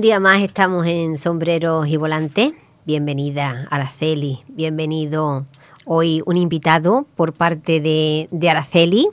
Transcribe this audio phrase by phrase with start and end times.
[0.00, 2.52] Un día más estamos en Sombreros y Volantes.
[2.86, 5.44] Bienvenida Araceli, bienvenido
[5.84, 9.08] hoy un invitado por parte de, de Araceli.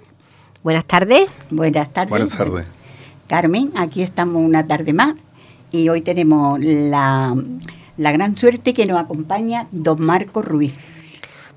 [0.64, 1.30] Buenas tardes.
[1.50, 2.10] Buenas tardes.
[2.10, 2.68] Buenas tardes.
[3.28, 5.16] Carmen, aquí estamos una tarde más
[5.72, 7.36] y hoy tenemos la,
[7.98, 10.74] la gran suerte que nos acompaña don Marco Ruiz.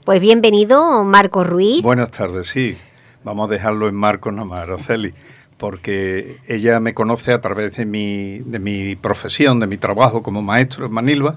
[0.05, 1.83] Pues bienvenido, Marco Ruiz.
[1.85, 2.77] Buenas tardes, sí.
[3.23, 5.15] Vamos a dejarlo en Marco nomás, Araceli,
[5.61, 10.41] porque ella me conoce a través de mi, de mi profesión, de mi trabajo como
[10.43, 11.37] maestro en Manilva.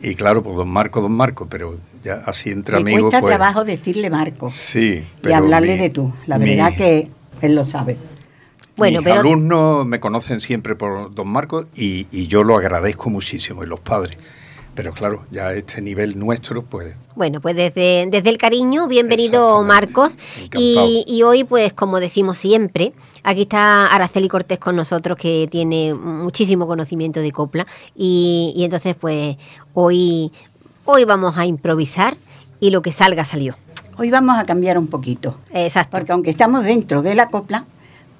[0.00, 3.02] Y claro, pues don Marco, don Marco, pero ya así entre Me amigos.
[3.02, 5.04] cuesta pues, trabajo decirle Marco Sí.
[5.22, 6.12] y hablarle mi- de tú.
[6.26, 7.08] La mi- verdad que
[7.42, 7.96] él lo sabe.
[8.76, 13.10] Bueno, mis pero alumnos me conocen siempre por don Marco y, y yo lo agradezco
[13.10, 14.16] muchísimo, y los padres.
[14.74, 19.62] Pero claro, ya a este nivel nuestro, pues Bueno, pues desde, desde el cariño, bienvenido.
[19.62, 20.16] Marcos.
[20.56, 25.92] Y, y hoy, pues como decimos siempre, aquí está Araceli Cortés con nosotros, que tiene
[25.92, 27.66] muchísimo conocimiento de copla.
[27.94, 29.36] Y, y entonces, pues
[29.74, 30.32] hoy,
[30.86, 32.16] hoy vamos a improvisar
[32.58, 33.56] y lo que salga salió.
[33.98, 35.98] Hoy vamos a cambiar un poquito, Exacto.
[35.98, 37.66] porque aunque estamos dentro de la copla,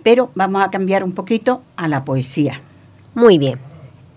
[0.03, 2.61] pero vamos a cambiar un poquito a la poesía.
[3.15, 3.59] Muy bien.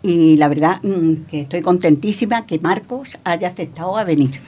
[0.05, 4.39] Y la verdad mm, que estoy contentísima que Marcos haya aceptado a venir,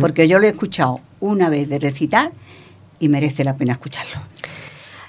[0.00, 2.32] porque yo lo he escuchado una vez de recitar
[2.98, 4.20] y merece la pena escucharlo.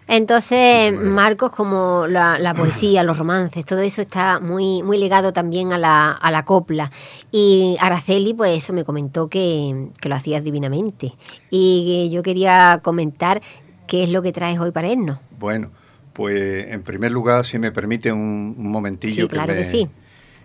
[0.07, 5.73] Entonces, Marcos, como la, la poesía, los romances, todo eso está muy, muy ligado también
[5.73, 6.91] a la, a la copla.
[7.31, 11.13] Y Araceli, pues eso me comentó que, que lo hacías divinamente.
[11.49, 13.41] Y yo quería comentar
[13.87, 15.17] qué es lo que traes hoy para Ernos.
[15.39, 15.71] Bueno,
[16.13, 19.89] pues en primer lugar, si me permite un, un momentillo Sí, claro me, que sí.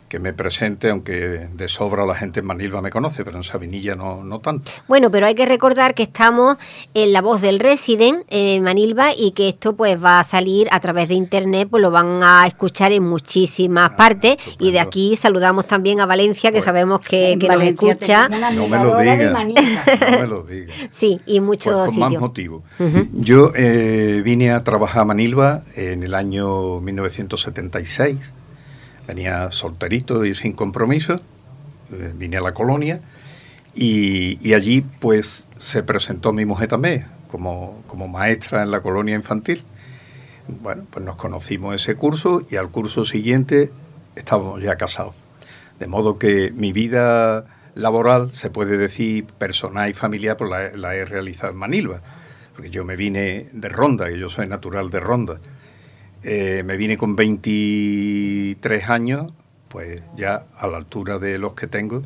[0.08, 3.94] Que me presente, aunque de sobra la gente en Manilva me conoce, pero en Sabinilla
[3.96, 4.70] no, no tanto.
[4.86, 6.56] Bueno, pero hay que recordar que estamos
[6.94, 10.78] en la voz del Resident en Manilva y que esto pues va a salir a
[10.80, 15.66] través de internet, pues lo van a escuchar en muchísimas partes y de aquí saludamos
[15.66, 18.28] también a Valencia que Pues- sabemos que, que nos escucha.
[18.28, 19.82] No me lo admiradora de diga, Manilva.
[20.12, 20.74] no me lo diga.
[20.90, 22.62] Sí, y muchos Pues con más motivo.
[23.12, 28.32] Yo eh, vine a trabajar a Manilva en el año 1976.
[29.06, 31.16] Venía solterito y sin compromiso.
[31.92, 33.00] eh, vine a la colonia
[33.74, 39.14] y, y allí pues se presentó mi mujer también como, como maestra en la colonia
[39.14, 39.62] infantil.
[40.48, 43.70] Bueno, pues nos conocimos ese curso y al curso siguiente
[44.14, 45.14] estábamos ya casados.
[45.78, 50.94] De modo que mi vida laboral, se puede decir personal y familiar, pues la, la
[50.94, 52.00] he realizado en Manilva.
[52.54, 55.38] Porque yo me vine de Ronda, que yo soy natural de Ronda.
[56.28, 59.32] Eh, me vine con 23 años,
[59.68, 62.02] pues ya a la altura de los que tengo,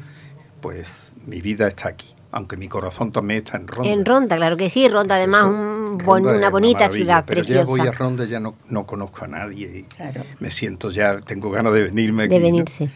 [0.61, 2.15] pues mi vida está aquí.
[2.33, 3.91] Aunque mi corazón también está en Ronda.
[3.91, 7.65] En Ronda, claro que sí, Ronda además Eso, un Ronda una bonita ciudad pero preciosa.
[7.65, 10.23] ya voy a Ronda, ya no, no conozco a nadie y Claro.
[10.39, 12.35] me siento ya, tengo ganas de venirme aquí.
[12.35, 12.47] de ¿no?
[12.47, 12.91] venirse.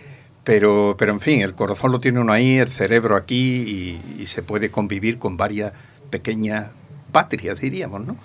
[0.44, 4.26] Pero, pero en fin, el corazón lo tiene uno ahí, el cerebro aquí y, y
[4.26, 5.72] se puede convivir con varias
[6.10, 6.66] pequeñas
[7.10, 8.16] patrias, diríamos, ¿no?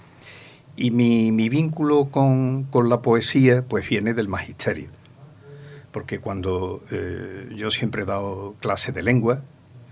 [0.82, 4.88] Y mi, mi vínculo con, con la poesía pues viene del magisterio.
[5.92, 9.42] Porque cuando eh, yo siempre he dado clases de lengua,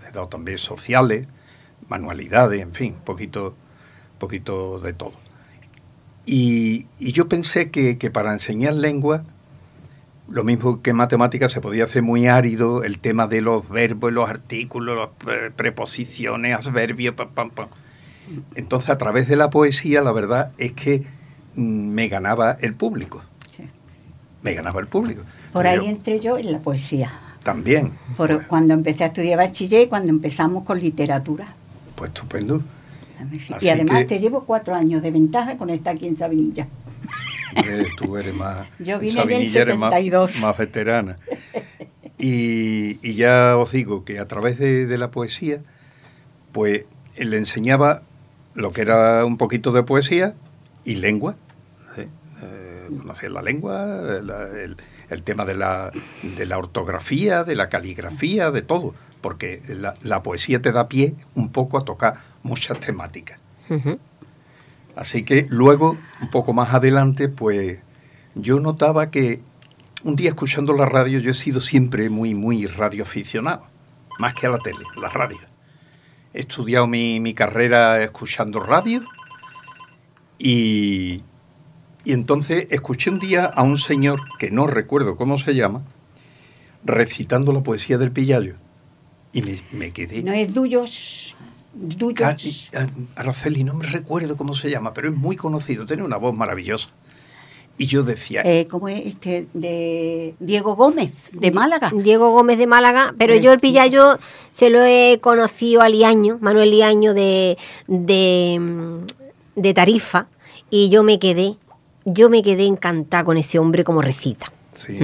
[0.08, 1.28] he dado también sociales,
[1.88, 3.54] manualidades, en fin, poquito,
[4.18, 5.12] poquito de todo.
[6.24, 9.24] Y, y yo pensé que, que para enseñar lengua
[10.26, 14.10] lo mismo que en matemáticas se podía hacer muy árido el tema de los verbos,
[14.10, 17.68] los artículos, las pre- preposiciones, adverbios, pam, pam, pam.
[18.54, 21.02] Entonces, a través de la poesía, la verdad es que
[21.54, 23.22] mm, me ganaba el público.
[23.56, 23.64] Sí.
[24.42, 25.22] Me ganaba el público.
[25.52, 27.10] Por ahí yo entré yo en la poesía.
[27.42, 27.92] También.
[28.16, 31.54] Por, Pues, cuando empecé a estudiar bachiller y cuando empezamos con literatura.
[31.94, 32.60] pues estupendo.
[33.38, 33.52] Sí.
[33.62, 36.68] Y además que- te llevo cuatro años de ventaja con estar aquí en Sabinilla.
[37.96, 38.68] Tú eres más.
[38.78, 40.40] Yo en vine del Sabinilla eres más- 72.
[40.42, 41.16] Más, veterana.
[42.18, 45.60] Y, y ya os digo que a través de, de la poesía,
[46.52, 46.84] pues
[47.16, 48.02] le enseñaba
[48.58, 50.34] lo que era un poquito de poesía
[50.84, 51.36] y lengua.
[51.94, 52.02] ¿sí?
[52.42, 53.84] Eh, conocer la lengua,
[54.22, 54.76] la- el,
[55.10, 55.90] el tema de la,
[56.36, 58.94] de la ortografía, de la caligrafía, de todo.
[59.20, 63.40] Porque la, la poesía te da pie un poco a tocar muchas temáticas.
[64.96, 67.78] Así que luego, un poco más adelante, pues
[68.34, 69.40] yo notaba que
[70.04, 73.62] un día escuchando la radio, yo he sido siempre muy, muy radioaficionado,
[74.18, 75.38] más que a la tele, la radio.
[76.34, 79.02] He estudiado mi, mi carrera escuchando radio
[80.38, 81.22] y,
[82.04, 85.82] y entonces escuché un día a un señor, que no recuerdo cómo se llama,
[86.84, 88.54] recitando la poesía del Pillayo.
[89.32, 90.22] Y me, me quedé...
[90.22, 91.36] No es Duyos.
[91.74, 92.70] Duyos.
[92.74, 92.86] Ah,
[93.16, 96.88] Araceli, no me recuerdo cómo se llama, pero es muy conocido, tiene una voz maravillosa.
[97.80, 98.42] Y yo decía...
[98.44, 99.46] Eh, ¿Cómo es este?
[99.54, 101.92] De Diego Gómez, de Málaga.
[101.94, 104.18] Diego Gómez de Málaga, pero yo el Pillayo
[104.50, 108.60] se lo he conocido a Liaño, Manuel Liaño de, de,
[109.54, 110.26] de Tarifa,
[110.70, 111.56] y yo me quedé,
[112.04, 114.52] yo me quedé encantada con ese hombre como recita.
[114.74, 114.98] Sí.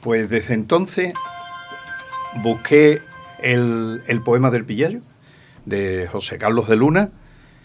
[0.00, 1.12] Pues desde entonces
[2.42, 3.02] busqué
[3.42, 5.00] el, el poema del Pillayo
[5.66, 7.10] de José Carlos de Luna.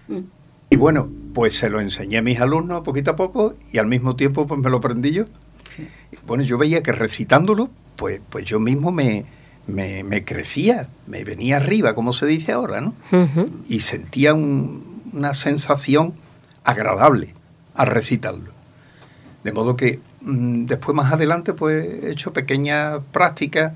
[0.09, 0.19] Mm.
[0.71, 4.15] Y bueno, pues se lo enseñé a mis alumnos poquito a poco y al mismo
[4.15, 5.25] tiempo pues me lo aprendí yo.
[6.25, 9.25] Bueno, yo veía que recitándolo, pues, pues yo mismo me,
[9.67, 12.93] me, crecía, me venía arriba, como se dice ahora, ¿no?
[13.67, 16.13] Y sentía una sensación
[16.63, 17.33] agradable
[17.75, 18.51] al recitarlo.
[19.43, 23.73] De modo que mm, después más adelante pues he hecho pequeñas prácticas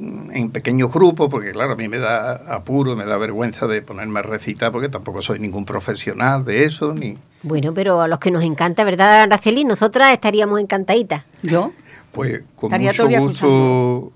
[0.00, 4.20] en pequeños grupos, porque claro, a mí me da apuro, me da vergüenza de ponerme
[4.20, 7.16] a recitar, porque tampoco soy ningún profesional de eso, ni...
[7.42, 9.64] Bueno, pero a los que nos encanta, ¿verdad, Araceli?
[9.64, 11.24] Nosotras estaríamos encantaditas.
[11.42, 11.72] ¿Yo?
[12.12, 14.12] Pues con mucho gusto,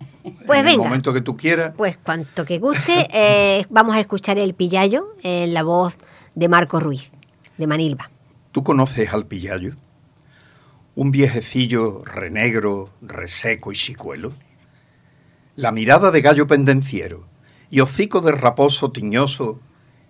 [0.46, 1.74] pues en el momento que tú quieras.
[1.76, 5.96] Pues cuanto que guste, eh, vamos a escuchar el Pillayo en la voz
[6.34, 7.10] de Marco Ruiz,
[7.58, 8.08] de Manilva.
[8.52, 9.74] ¿Tú conoces al Pillayo?
[10.96, 14.32] Un viejecillo renegro, reseco y chicuelo
[15.56, 17.28] la mirada de gallo pendenciero
[17.70, 19.60] y hocico de raposo tiñoso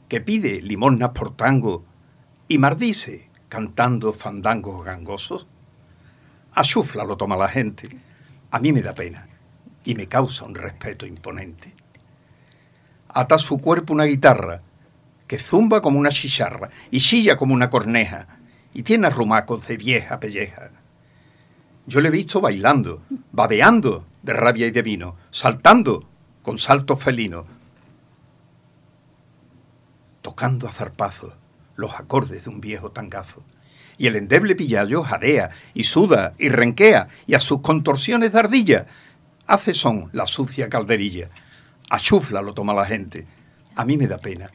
[0.09, 1.85] que pide limosnas por tango
[2.49, 5.47] y mardice cantando fandangos gangosos?
[6.53, 7.89] A chufla lo toma la gente.
[8.51, 9.29] A mí me da pena
[9.85, 11.75] y me causa un respeto imponente.
[13.09, 14.61] Ata su cuerpo una guitarra
[15.27, 18.27] que zumba como una chicharra y chilla como una corneja
[18.73, 20.71] y tiene arrumacos de vieja pelleja.
[21.87, 23.03] Yo le he visto bailando,
[23.33, 26.09] babeando de rabia y de vino, saltando
[26.43, 27.45] con saltos felinos,
[30.23, 31.35] tocando a zarpazos
[31.77, 33.43] los acordes de un viejo tangazo.
[33.99, 38.87] Y el endeble pillayo jadea y suda y renquea y a sus contorsiones de ardilla
[39.47, 41.29] hace son la sucia calderilla.
[41.91, 43.27] A chufla lo toma la gente.
[43.77, 44.51] A mí me da pena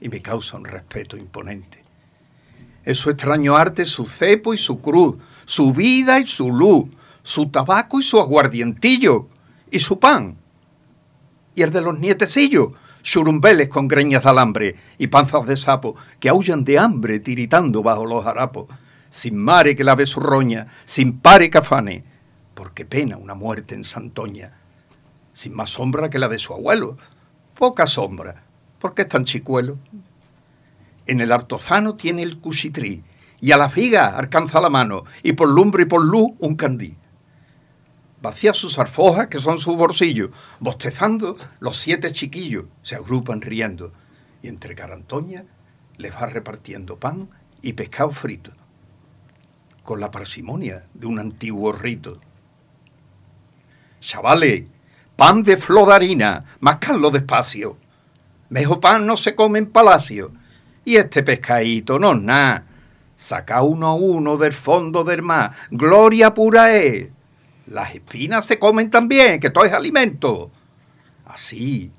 [0.00, 1.89] y me causa un respeto imponente.
[2.90, 5.14] Es su extraño arte, su cepo y su cruz,
[5.44, 6.86] su vida y su luz,
[7.22, 9.28] su tabaco y su aguardientillo,
[9.70, 10.36] y su pan.
[11.54, 12.70] Y el de los nietecillos,
[13.02, 18.04] churumbeles con greñas de alambre y panzas de sapo que aullan de hambre tiritando bajo
[18.06, 18.66] los harapos,
[19.08, 22.02] sin mare que lave su roña, sin pare que afane,
[22.54, 24.58] porque pena una muerte en Santoña,
[25.32, 26.96] sin más sombra que la de su abuelo,
[27.54, 28.42] poca sombra,
[28.80, 29.78] porque es tan chicuelo.
[31.06, 33.02] En el artozano tiene el cuchitrí,
[33.40, 36.96] y a la figa alcanza la mano, y por lumbre y por luz un candí
[38.20, 40.30] vacía sus arfojas, que son su bolsillo.
[40.60, 43.92] Bostezando, los siete chiquillos se agrupan riendo.
[44.42, 45.44] Y entre carantoña
[45.96, 47.28] les va repartiendo pan
[47.62, 48.52] y pescado frito,
[49.82, 52.12] con la parsimonia de un antiguo rito.
[54.00, 54.64] Chavales,
[55.16, 57.76] pan de flor de harina, mascarlo despacio.
[58.48, 60.32] Mejor pan no se come en palacio.
[60.84, 62.64] Y este pescadito no es nada.
[63.16, 65.52] Saca uno a uno del fondo del mar.
[65.70, 67.08] Gloria pura es.
[67.66, 70.50] Las espinas se comen también, que todo es alimento.
[71.26, 71.92] Así,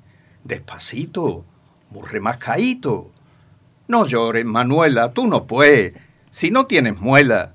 [0.44, 1.44] despacito,
[1.90, 3.12] muy remascaíto.
[3.88, 5.94] No llores, Manuela, tú no puedes,
[6.30, 7.54] si no tienes muela.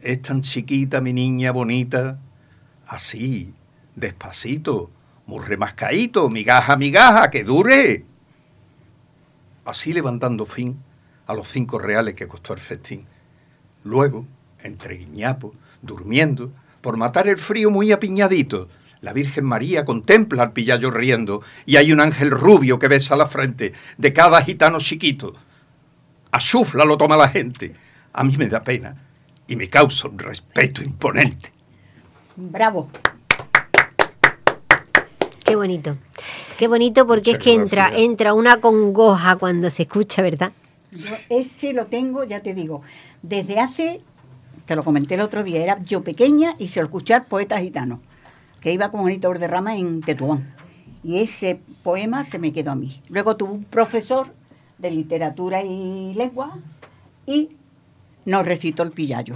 [0.00, 2.18] Es tan chiquita mi niña bonita.
[2.86, 3.54] Así,
[3.94, 4.90] despacito,
[5.26, 8.04] muy remascaíto, migaja, migaja, que dure.
[9.70, 10.82] Así levantando fin
[11.28, 13.06] a los cinco reales que costó el festín.
[13.84, 14.26] Luego,
[14.64, 16.50] entre guiñapos, durmiendo,
[16.80, 18.68] por matar el frío muy apiñadito.
[19.00, 23.26] La Virgen María contempla al pillayo riendo y hay un ángel rubio que besa la
[23.26, 25.34] frente de cada gitano chiquito.
[26.32, 27.72] A chufla lo toma la gente.
[28.12, 28.96] A mí me da pena
[29.46, 31.52] y me causa un respeto imponente.
[32.34, 32.90] Bravo.
[35.50, 35.96] Qué bonito.
[36.58, 40.52] Qué bonito porque es que entra, entra una congoja cuando se escucha, ¿verdad?
[41.28, 42.82] ese lo tengo, ya te digo,
[43.20, 44.00] desde hace
[44.64, 48.00] te lo comenté el otro día, era yo pequeña y se lo escuchar poeta gitano,
[48.60, 50.54] que iba con Juanito Rama en Tetuán.
[51.02, 53.00] Y ese poema se me quedó a mí.
[53.08, 54.32] Luego tuve un profesor
[54.78, 56.58] de literatura y lengua
[57.26, 57.48] y
[58.24, 59.34] nos recitó el pillayo.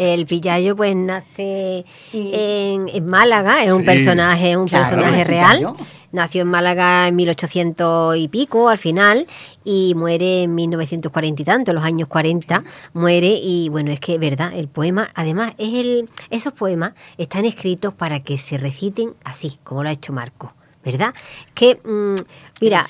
[0.00, 5.74] El Pillayo pues nace en, Málaga, es un personaje, un personaje real.
[6.10, 9.26] Nació en Málaga en 1800 y pico al final
[9.62, 12.64] y muere en 1940 y tanto, en los años 40
[12.94, 17.92] muere y bueno, es que verdad, el poema, además es el esos poemas están escritos
[17.92, 21.12] para que se reciten así, como lo ha hecho Marco, ¿verdad?
[21.52, 22.14] Que mm,
[22.62, 22.86] mira,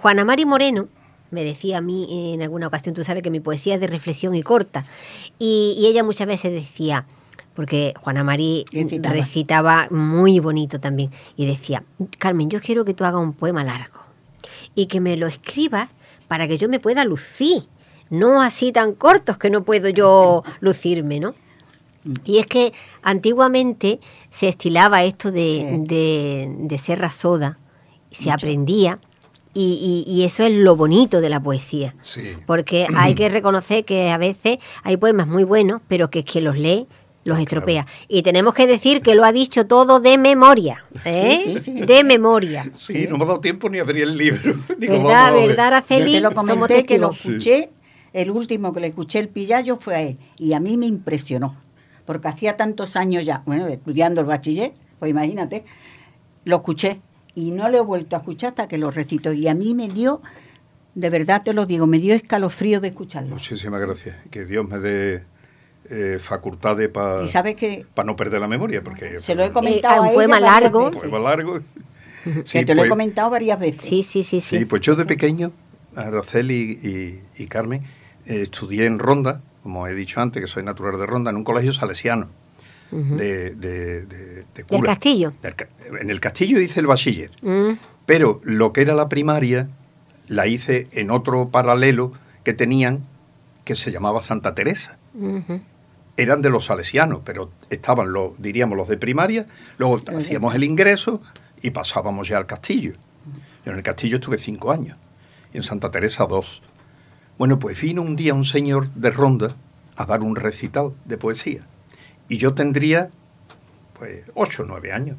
[0.00, 0.86] Juana Mari Moreno
[1.32, 4.34] me decía a mí en alguna ocasión, tú sabes que mi poesía es de reflexión
[4.34, 4.84] y corta,
[5.38, 7.06] y, y ella muchas veces decía,
[7.54, 9.14] porque Juana Marí Recitaba.
[9.14, 11.82] recitaba muy bonito también, y decía,
[12.18, 14.00] Carmen, yo quiero que tú hagas un poema largo
[14.74, 15.88] y que me lo escribas
[16.28, 17.64] para que yo me pueda lucir,
[18.10, 21.34] no así tan cortos que no puedo yo lucirme, ¿no?
[22.24, 22.72] Y es que
[23.02, 27.58] antiguamente se estilaba esto de, de, de ser rasoda,
[28.10, 28.98] se aprendía,
[29.54, 31.94] y, y- y eso es lo bonito de la poesía.
[32.00, 32.34] Sí.
[32.46, 36.56] Porque hay que reconocer que a veces hay poemas muy buenos, pero que quien los
[36.56, 36.86] lee
[37.24, 37.86] los estropea.
[38.08, 41.40] Y tenemos que decir que lo ha dicho todo de memoria, ¿eh?
[41.44, 41.80] Sí, sí, sí.
[41.82, 42.68] De memoria.
[42.74, 44.56] Sí, no me ha dado tiempo ni a abrir el libro.
[44.78, 45.46] Digo, ¿Verdad, a ver.
[45.46, 46.12] verdad, Yo Araceli?
[46.14, 47.70] te lo Somos que lo escuché,
[48.12, 51.54] el último que le escuché el pillayo fue a él, y a mí me impresionó,
[52.06, 55.64] porque hacía tantos años ya, bueno, estudiando el bachiller, pues imagínate,
[56.44, 57.00] lo escuché,
[57.34, 59.88] y no lo he vuelto a escuchar hasta que lo recito, y a mí me
[59.88, 60.20] dio,
[60.94, 63.30] de verdad te lo digo, me dio escalofrío de escucharlo.
[63.34, 64.16] Muchísimas gracias.
[64.30, 65.24] Que Dios me dé
[65.90, 67.24] eh, facultades para
[67.56, 70.40] que no perder la memoria, porque se lo he comentado Eh, un a ella poema
[70.40, 70.86] largo.
[70.88, 71.60] un poema largo.
[72.24, 73.82] que Sí, te lo he pues- comentado varias veces.
[73.82, 74.58] Sí, sí, sí, sí.
[74.58, 75.50] Sí, pues yo de pequeño,
[75.96, 76.78] Araceli
[77.36, 77.82] y, y Carmen,
[78.26, 81.44] eh, estudié en Ronda, como he dicho antes, que soy natural de Ronda, en un
[81.44, 82.28] colegio salesiano.
[82.92, 85.32] De, de, de- de ¿Del castillo?
[85.42, 85.54] Del
[86.00, 87.72] en el castillo hice el bachiller, Mm,
[88.06, 89.66] pero lo que era la primaria
[90.28, 92.12] la hice en otro paralelo
[92.44, 93.00] que tenían
[93.64, 94.98] que se llamaba Santa Teresa.
[96.16, 99.46] Eran de los salesianos, pero estaban los, diríamos, los de primaria,
[99.78, 101.22] luego hacíamos el ingreso
[101.62, 102.92] y pasábamos ya al castillo.
[103.64, 104.98] Yo en el castillo estuve cinco años
[105.54, 106.60] y en Santa Teresa dos.
[107.38, 109.56] Bueno, pues vino un día un señor de Ronda
[109.96, 111.60] a dar un recital de poesía.
[112.32, 113.10] Y yo tendría,
[113.92, 115.18] pues, ocho o nueve años.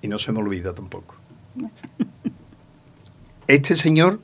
[0.00, 1.16] Y no se me olvida tampoco.
[3.48, 4.20] Este señor,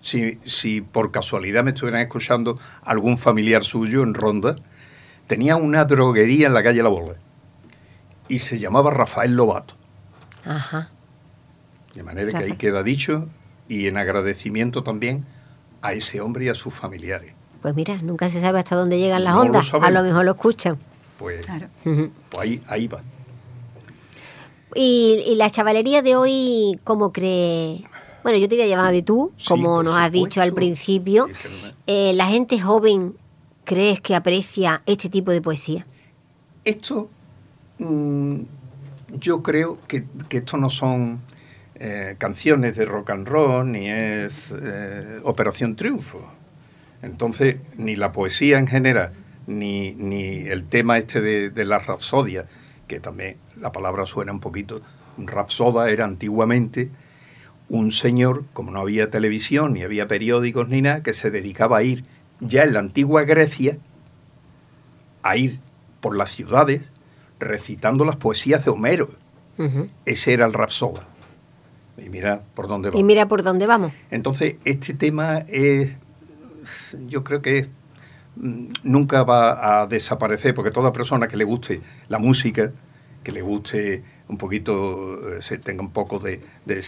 [0.00, 4.56] si, si por casualidad me estuvieran escuchando algún familiar suyo en Ronda,
[5.28, 7.14] tenía una droguería en la calle La Bola.
[8.28, 9.74] Y se llamaba Rafael Lobato.
[10.44, 10.90] Ajá.
[11.94, 13.28] De manera que ahí queda dicho
[13.68, 15.26] y en agradecimiento también
[15.80, 17.34] a ese hombre y a sus familiares.
[17.62, 19.72] Pues mira, nunca se sabe hasta dónde llegan las No ondas.
[19.72, 20.78] A lo mejor lo escuchan.
[21.16, 21.68] Pues, Claro.
[21.84, 23.00] Pues ahí, ahí va.
[24.74, 27.84] Y, y la chavalería de hoy, ¿cómo cree?
[28.24, 31.26] Bueno, yo te voy a llamar de tú, Sí, como nos has dicho al principio.
[31.28, 33.14] Sí, no Eh, ¿La gente joven
[33.64, 35.86] crees que aprecia este tipo de poesía?
[36.64, 37.10] Esto,
[37.78, 38.40] mm,
[39.18, 41.20] yo creo que, que esto no son
[41.76, 46.24] eh, canciones de rock and roll, ni es eh, Operación Triunfo.
[47.02, 49.12] Entonces, ni la poesía en general,
[49.46, 52.44] ni, ni el tema este de, de la rapsodia,
[52.86, 54.80] que también la palabra suena un poquito,
[55.18, 56.90] un rapsoda era antiguamente
[57.68, 61.82] un señor, como no había televisión, ni había periódicos, ni nada, que se dedicaba a
[61.82, 62.04] ir
[62.40, 63.78] ya en la antigua Grecia,
[65.22, 65.58] a ir
[66.00, 66.90] por las ciudades
[67.40, 69.10] recitando las poesías de Homero.
[70.04, 71.06] Ese era el rapsoda.
[71.96, 72.98] Y mira por dónde va.
[72.98, 73.92] Y mira por dónde vamos.
[74.10, 75.92] Entonces, este tema es,
[77.06, 77.68] yo creo que
[78.36, 82.72] mm, nunca va a desaparecer, porque toda persona que le guste la música,
[83.22, 86.82] que le guste un poquito, eh, se tenga un poco de, de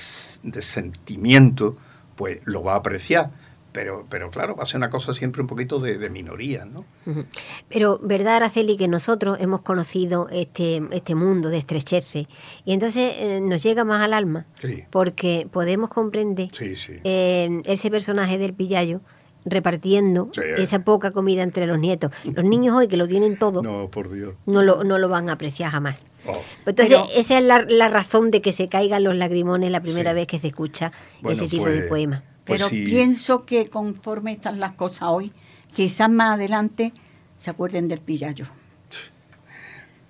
[0.62, 1.76] sentimiento,
[2.16, 3.30] pues lo va a apreciar.
[3.72, 6.84] Pero, pero claro, va a ser una cosa siempre un poquito de, de minoría, ¿no?
[7.68, 12.28] Pero, ¿verdad, Araceli, que nosotros hemos conocido este, este mundo de estrecheces
[12.64, 14.46] y entonces eh, nos llega más al alma?
[14.60, 14.84] Sí.
[14.90, 17.00] Porque podemos comprender Sí, sí.
[17.02, 19.00] eh, ese personaje del pillayo
[19.44, 20.40] repartiendo Sí.
[20.56, 22.10] esa poca comida entre los nietos.
[22.24, 24.34] Los niños hoy que lo tienen todo no, No, por Dios.
[24.46, 26.04] lo, no lo van a apreciar jamás.
[26.26, 26.32] Oh.
[26.66, 30.12] Entonces, Pero- esa es la, la razón de que se caigan los lagrimones la primera
[30.12, 30.14] Sí.
[30.16, 32.22] vez que se escucha Bueno, ese tipo pues- de poema.
[32.44, 32.84] Pues Pero sí.
[32.84, 35.32] pienso que conforme están las cosas hoy,
[35.74, 36.92] quizás más adelante
[37.38, 38.46] se acuerden del pillayo.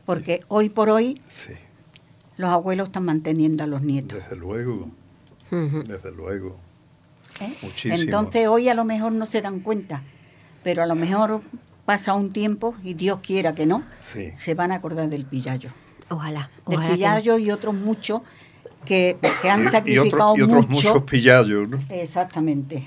[0.05, 1.53] Porque hoy por hoy Sí,
[2.37, 4.19] los abuelos están manteniendo a los nietos.
[4.19, 4.91] desde luego,
[5.51, 6.59] desde luego.
[7.41, 7.53] ¿Eh?
[7.63, 7.95] Muchísimo.
[8.03, 10.03] Entonces hoy a lo mejor no se dan cuenta,
[10.63, 11.41] pero a lo mejor
[11.85, 14.31] pasa un tiempo y Dios quiera que no, Sí.
[14.35, 15.71] se van a acordar del pillayo.
[16.09, 16.51] Ojalá.
[16.67, 18.23] Del ojalá que pillayo y otros muchos
[18.85, 20.89] que, que han Y- y, sacrificado otro- y otros mucho.
[20.95, 21.79] muchos pillallos, ¿no?
[21.89, 22.85] Exactamente.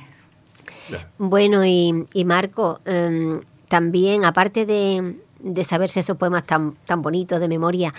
[0.90, 1.10] Ya.
[1.18, 7.40] Bueno, y, y Marco, em, también, aparte de, de saberse esos poemas tan, tan bonitos
[7.40, 7.94] de memoria,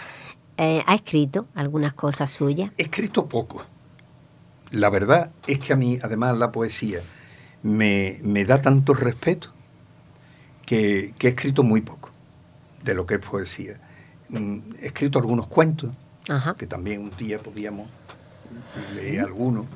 [0.56, 2.70] eh, ¿ha escrito algunas cosas suyas?
[2.78, 3.64] He escrito poco.
[4.72, 7.00] La verdad es que a mí, además, la poesía
[7.62, 9.52] me, me da tanto respeto
[10.66, 12.10] que, que he escrito muy poco
[12.84, 13.80] de lo que es poesía.
[14.28, 15.92] Mm, He escrito algunos cuentos,
[16.28, 16.54] Ajá.
[16.56, 17.88] que también un día podíamos
[18.94, 19.66] leí alguno.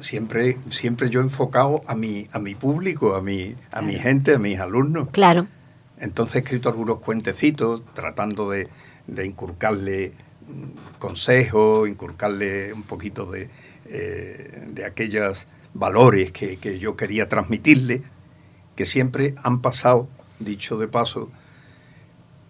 [0.00, 4.34] Siempre, siempre yo he enfocado a mi, a mi público, a mi, a mi gente,
[4.34, 5.08] a mis alumnos.
[5.12, 5.46] Claro.
[5.98, 8.68] Entonces he escrito algunos cuentecitos tratando de,
[9.06, 10.12] de inculcarle
[10.46, 13.48] mm, consejos, inculcarle un poquito de,
[13.88, 18.02] eh, de aquellos valores que, que, yo quería transmitirle,
[18.76, 21.30] que siempre han pasado, dicho de paso,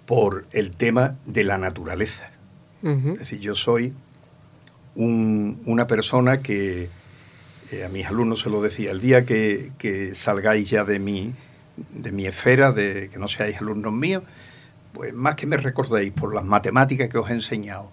[0.06, 2.30] por el tema de la naturaleza.
[2.82, 3.92] Es decir, yo soy
[4.94, 6.88] una persona que
[7.70, 11.34] eh, a mis alumnos se lo decía, el día que, que, salgáis ya de mi,
[11.92, 14.22] de mi esfera, de que no seáis alumnos míos,
[14.94, 17.90] pues más que me recordéis por las matemáticas que os he enseñado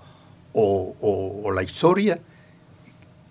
[0.53, 0.95] o,
[1.43, 2.19] o, la historia,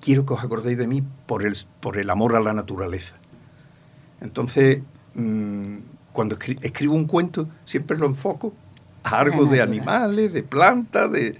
[0.05, 3.15] quiero que os acordéis de mí por el, por el amor a la naturaleza.
[4.21, 4.83] Entonces,
[5.15, 5.77] mmm,
[6.13, 8.53] cuando escribo un cuento, siempre lo enfoco
[9.03, 11.37] a algo de animales, de plantas, de,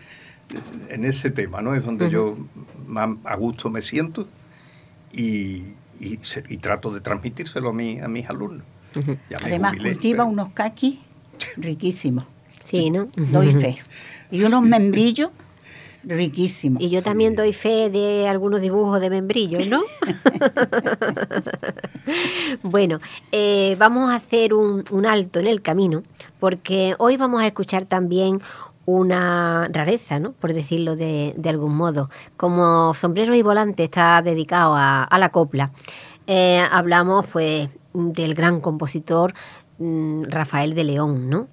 [0.89, 1.75] en ese tema, ¿no?
[1.75, 2.37] Es donde yo
[2.87, 4.27] más a gusto me siento
[5.13, 6.19] y, y,
[6.49, 8.65] y trato de transmitírselo a, mi, a mis alumnos.
[8.97, 9.19] Uh -huh.
[9.45, 10.31] Además, jubilé, cultiva pero...
[10.31, 10.99] unos caquis
[11.57, 12.25] riquísimos.
[12.65, 13.09] Sí, ¿no?
[13.15, 13.79] Doy fe.
[14.31, 15.31] Y unos membrillos
[16.05, 16.83] riquísimos.
[16.83, 17.05] Y yo sí.
[17.05, 19.83] también doy fe de algunos dibujos de membrillos, ¿no?
[22.63, 23.01] bueno,
[23.33, 26.03] eh, vamos a hacer un, un alto en el camino
[26.41, 28.41] porque hoy vamos a escuchar también
[28.87, 30.33] una rareza, ¿no?
[30.33, 32.11] por decirlo de, de, algún modo.
[32.37, 35.73] Como Sombrero y Volante está dedicado a, a la copla,
[36.27, 39.35] eh, hablamos pues, del gran compositor
[39.79, 41.49] mm, Rafael de León, ¿no?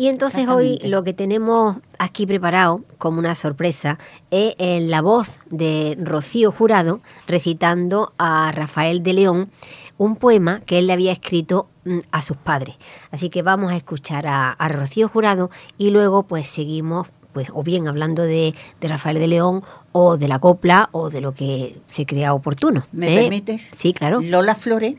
[0.00, 3.98] Y entonces hoy lo que tenemos aquí preparado como una sorpresa
[4.30, 9.50] es en la voz de Rocío Jurado recitando a Rafael de León
[9.98, 12.76] un poema que él le había escrito mm, a sus padres.
[13.10, 17.62] Así que vamos a escuchar a, a Rocío Jurado y luego pues seguimos pues o
[17.62, 21.76] bien hablando de, de, Rafael de León o de la copla o de lo que
[21.88, 22.86] se crea oportuno.
[22.92, 23.20] ¿Me ¿eh?
[23.20, 23.68] permites?
[23.74, 24.22] Sí, claro.
[24.22, 24.94] Lola Flores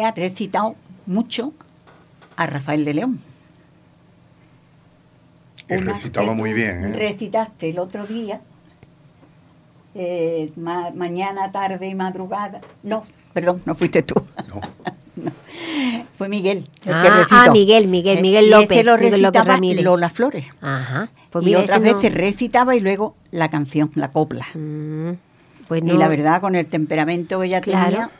[0.00, 1.52] ha recitado mucho
[2.36, 3.27] a Rafael de León.
[5.68, 6.84] Y recitaba muy bien.
[6.86, 6.92] ¿eh?
[6.94, 8.40] Recitaste el otro día,
[9.94, 12.60] eh, ma mañana, tarde y madrugada.
[12.82, 14.14] No, perdón, no fuiste tú.
[14.48, 14.60] No.
[15.16, 15.32] no.
[16.16, 17.34] Fue Miguel el ah, que recitó.
[17.36, 18.70] Ah, Miguel, Miguel, Miguel López.
[18.70, 19.84] Y es que lo Miguel López Ramírez.
[19.84, 20.46] Lola Flores.
[20.60, 21.10] Ajá.
[21.30, 22.18] Pues y otras veces no...
[22.18, 24.46] recitaba y luego la canción, la copla.
[24.54, 25.12] Mm,
[25.68, 25.94] pues no.
[25.94, 27.90] Y la verdad, con el temperamento que ella claro.
[27.90, 28.10] tenía.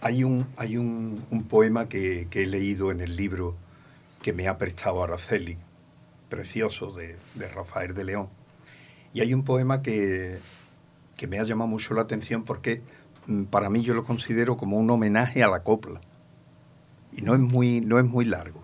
[0.00, 3.56] Hay un, hay un, un poema que, que, he leído en el libro
[4.22, 5.56] que me ha prestado Araceli,
[6.28, 8.28] precioso, de, de Rafael de León.
[9.12, 10.38] Y hay un poema que,
[11.16, 12.82] que me ha llamado mucho la atención porque
[13.26, 16.00] mm, para mí yo lo considero como un homenaje a la copla.
[17.12, 18.62] Y no es muy, no es muy largo.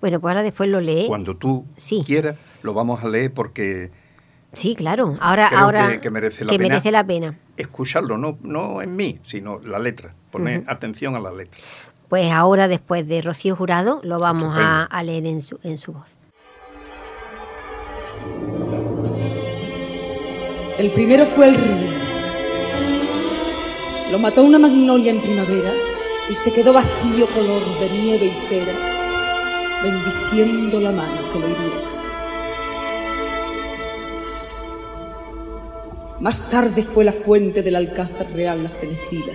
[0.00, 1.06] Bueno, pues ahora después lo lee.
[1.08, 2.02] Cuando tú sí.
[2.06, 3.90] quieras, lo vamos a leer porque...
[4.52, 5.16] Sí, claro.
[5.20, 8.96] Ahora, ahora que, que, merece, la, que pena merece la pena escucharlo, no, no en
[8.96, 10.72] mí, sino la letra, poner uh -huh.
[10.72, 11.60] atención a la letra.
[12.08, 15.92] Pues ahora, después de Rocío Jurado, lo vamos a, a, leer en su, en su
[15.92, 16.06] voz.
[20.78, 21.90] El primero fue el río.
[24.12, 25.72] Lo mató una magnolia en primavera
[26.28, 28.74] y se quedó vacío color de nieve y cera,
[29.82, 31.86] bendiciendo la mano que lo hiriera.
[36.20, 39.32] Más tarde fue la fuente del alcázar real la fenecida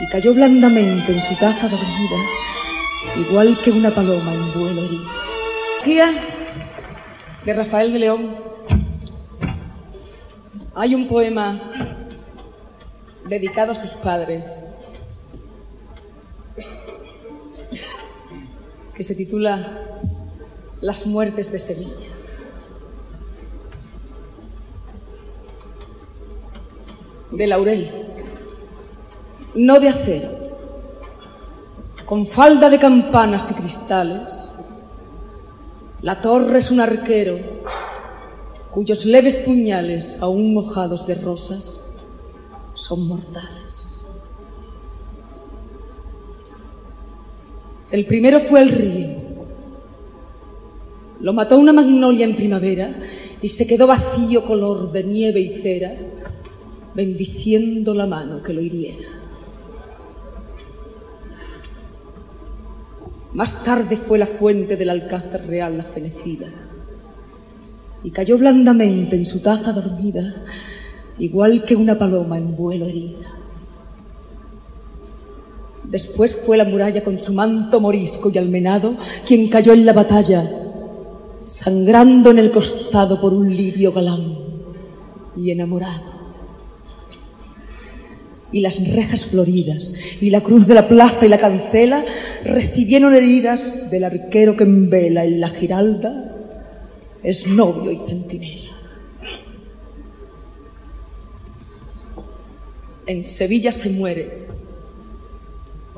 [0.00, 2.16] y cayó blandamente en su taza dormida,
[3.28, 5.10] igual que una paloma en vuelo herido.
[5.84, 6.10] Gira
[7.44, 8.45] de Rafael de León.
[10.78, 11.58] Hay un poema
[13.26, 14.58] dedicado a sus padres
[18.94, 19.72] que se titula
[20.82, 22.06] Las muertes de Sevilla.
[27.30, 27.90] de laurel,
[29.54, 30.28] no de acero,
[32.06, 34.50] con falda de campanas y cristales.
[36.00, 37.38] La torre es un arquero
[38.76, 41.80] cuyos leves puñales, aún mojados de rosas,
[42.74, 44.00] son mortales.
[47.90, 49.08] El primero fue el río.
[51.20, 52.94] Lo mató una magnolia en primavera
[53.40, 55.94] y se quedó vacío color de nieve y cera
[56.92, 59.08] bendiciendo la mano que lo hiriera.
[63.32, 66.65] Más tarde fue la fuente del alcázar real la fenecida
[68.06, 70.22] y cayó blandamente en su taza dormida,
[71.18, 73.26] igual que una paloma en vuelo herida.
[75.82, 80.48] Después fue la muralla con su manto morisco y almenado quien cayó en la batalla
[81.42, 84.38] sangrando en el costado por un lirio galán
[85.36, 86.14] y enamorado.
[88.52, 92.04] Y las rejas floridas y la cruz de la plaza y la cancela
[92.44, 96.35] recibieron heridas del arquero que en vela en la giralda
[97.26, 98.70] es novio y centinela.
[103.04, 104.46] En Sevilla se muere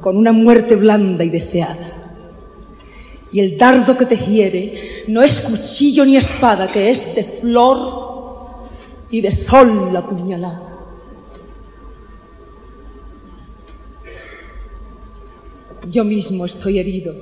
[0.01, 2.17] con una muerte blanda y deseada.
[3.31, 8.65] Y el dardo que te hiere no es cuchillo ni espada, que es de flor
[9.11, 10.79] y de sol la puñalada.
[15.91, 17.15] Yo mismo estoy herido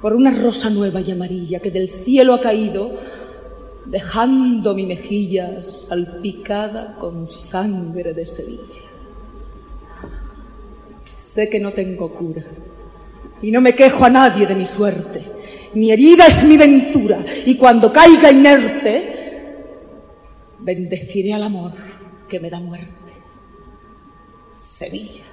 [0.00, 2.90] por una rosa nueva y amarilla que del cielo ha caído,
[3.86, 8.82] dejando mi mejilla salpicada con sangre de Sevilla.
[11.04, 12.42] Sé que no tengo cura
[13.42, 15.22] y no me quejo a nadie de mi suerte.
[15.74, 19.16] Mi herida es mi ventura y cuando caiga inerte,
[20.58, 21.72] bendeciré al amor
[22.28, 23.12] que me da muerte.
[24.50, 25.29] Sevilla.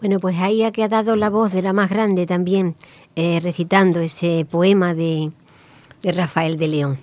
[0.00, 2.74] Bueno, pues ahí ha quedado la voz de la más grande también,
[3.16, 5.30] eh, recitando ese poema de,
[6.02, 6.98] de Rafael de León.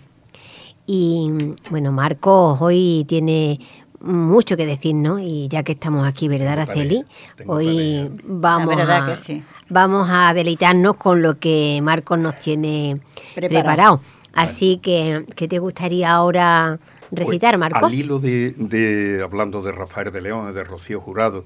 [0.85, 1.31] Y
[1.69, 3.59] bueno, Marcos hoy tiene
[4.01, 5.19] mucho que decir, ¿no?
[5.19, 7.05] Y ya que estamos aquí, ¿verdad, Araceli?
[7.45, 9.15] Hoy vamos a,
[9.69, 12.99] vamos a deleitarnos con lo que Marcos nos tiene
[13.35, 14.01] preparado.
[14.33, 16.79] Así que, ¿qué te gustaría ahora
[17.11, 17.89] recitar, pues, Marcos?
[17.89, 21.45] Al hilo de, de, hablando de Rafael de León, de Rocío Jurado,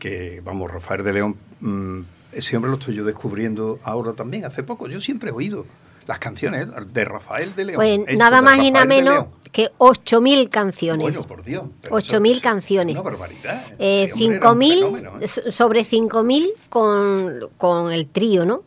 [0.00, 2.00] que, vamos, Rafael de León, mmm,
[2.32, 4.88] ese hombre lo estoy yo descubriendo ahora también, hace poco.
[4.88, 5.66] Yo siempre he oído
[6.06, 7.76] las canciones de Rafael de León.
[7.76, 11.02] Pues nada más y nada menos que 8.000 canciones.
[11.02, 11.64] Bueno, por Dios.
[11.84, 12.94] 8.000 canciones.
[12.94, 13.64] Una barbaridad.
[13.78, 15.52] Eh, 5.000, ¿eh?
[15.52, 18.64] sobre 5.000 con, con el trío, ¿no?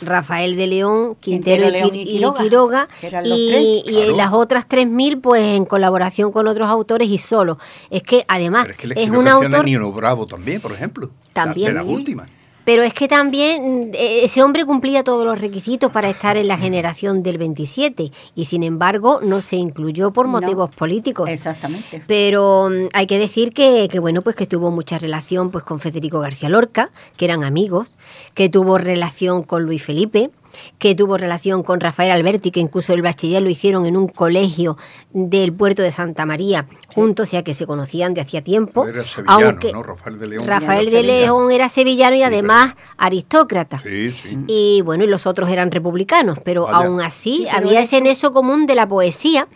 [0.00, 2.88] Rafael de León, Quintero, Quintero y, León y, Quiroga,
[3.24, 4.16] y, y claro.
[4.16, 7.58] las otras 3.000 pues en colaboración con otros autores y solo.
[7.90, 9.64] Es que además es, que es un autor...
[9.64, 11.10] Nino Bravo también, por ejemplo.
[11.32, 11.74] También.
[11.74, 12.26] La, de la última.
[12.68, 16.58] Pero es que también eh, ese hombre cumplía todos los requisitos para estar en la
[16.58, 21.30] generación del 27 y sin embargo no se incluyó por motivos no, políticos.
[21.30, 22.04] Exactamente.
[22.06, 25.80] Pero um, hay que decir que, que, bueno, pues que tuvo mucha relación pues con
[25.80, 27.90] Federico García Lorca, que eran amigos,
[28.34, 30.30] que tuvo relación con Luis Felipe,
[30.78, 34.76] que tuvo relación con Rafael Alberti, que incluso el bachiller lo hicieron en un colegio
[35.12, 38.84] del puerto de Santa María, juntos, ya que se conocían de hacía tiempo.
[38.84, 39.82] Pero era sevillano, aunque ¿no?
[39.82, 40.46] Rafael de León.
[40.46, 43.78] Rafael de León era sevillano y además sí, aristócrata.
[43.80, 44.38] Sí, sí.
[44.46, 46.78] Y bueno, y los otros eran republicanos, pero Vaya.
[46.78, 49.48] aún así había ese nexo común de la poesía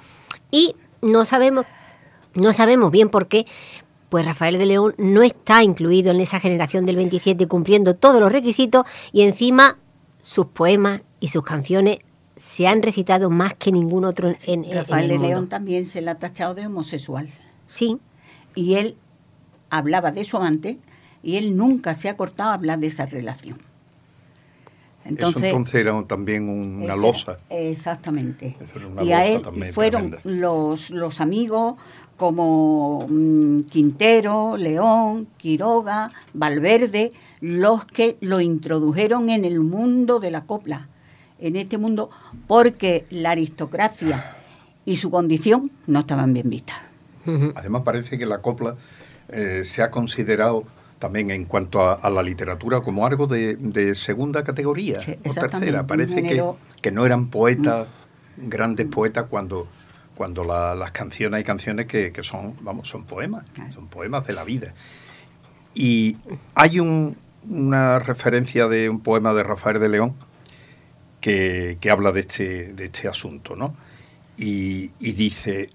[0.50, 1.66] y no sabemos,
[2.34, 3.46] no sabemos bien por qué,
[4.08, 8.30] pues Rafael de León no está incluido en esa generación del 27 cumpliendo todos los
[8.30, 9.78] requisitos y encima
[10.22, 11.98] sus poemas y sus canciones
[12.36, 15.28] se han recitado más que ningún otro en, en Rafael en el mundo.
[15.28, 17.28] León también se le ha tachado de homosexual.
[17.66, 17.98] Sí.
[18.54, 18.96] Y él
[19.68, 20.78] hablaba de su amante
[21.22, 23.58] y él nunca se ha cortado a hablar de esa relación.
[25.04, 27.38] Entonces, Eso entonces era también un, una losa.
[27.50, 28.56] Exactamente.
[28.76, 31.74] Una y losa a él fueron los, los amigos
[32.22, 40.42] como mmm, Quintero, León, Quiroga, Valverde, los que lo introdujeron en el mundo de la
[40.42, 40.86] copla,
[41.40, 42.10] en este mundo,
[42.46, 44.36] porque la aristocracia
[44.84, 46.76] y su condición no estaban bien vistas.
[47.56, 48.76] Además parece que la copla
[49.28, 50.62] eh, se ha considerado
[51.00, 55.34] también en cuanto a, a la literatura como algo de, de segunda categoría Sí, o
[55.34, 55.88] tercera.
[55.88, 56.40] Parece que,
[56.80, 57.88] que no eran poetas,
[58.36, 59.66] grandes poetas cuando
[60.22, 64.32] cuando la- las canciones hay canciones que, que son vamos son poemas, son poemas de
[64.34, 64.72] la vida.
[65.74, 66.16] Y
[66.54, 67.16] hay un,
[67.48, 70.14] una referencia de un poema de Rafael de León
[71.20, 73.74] que, que habla de este, de este asunto, ¿no?
[74.38, 75.70] Y, y dice,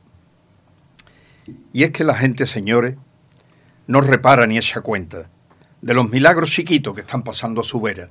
[1.74, 2.96] y es que la gente, señores,
[3.88, 5.30] no repara ni echa cuenta
[5.82, 8.08] de los milagros chiquitos que están pasando a su vera.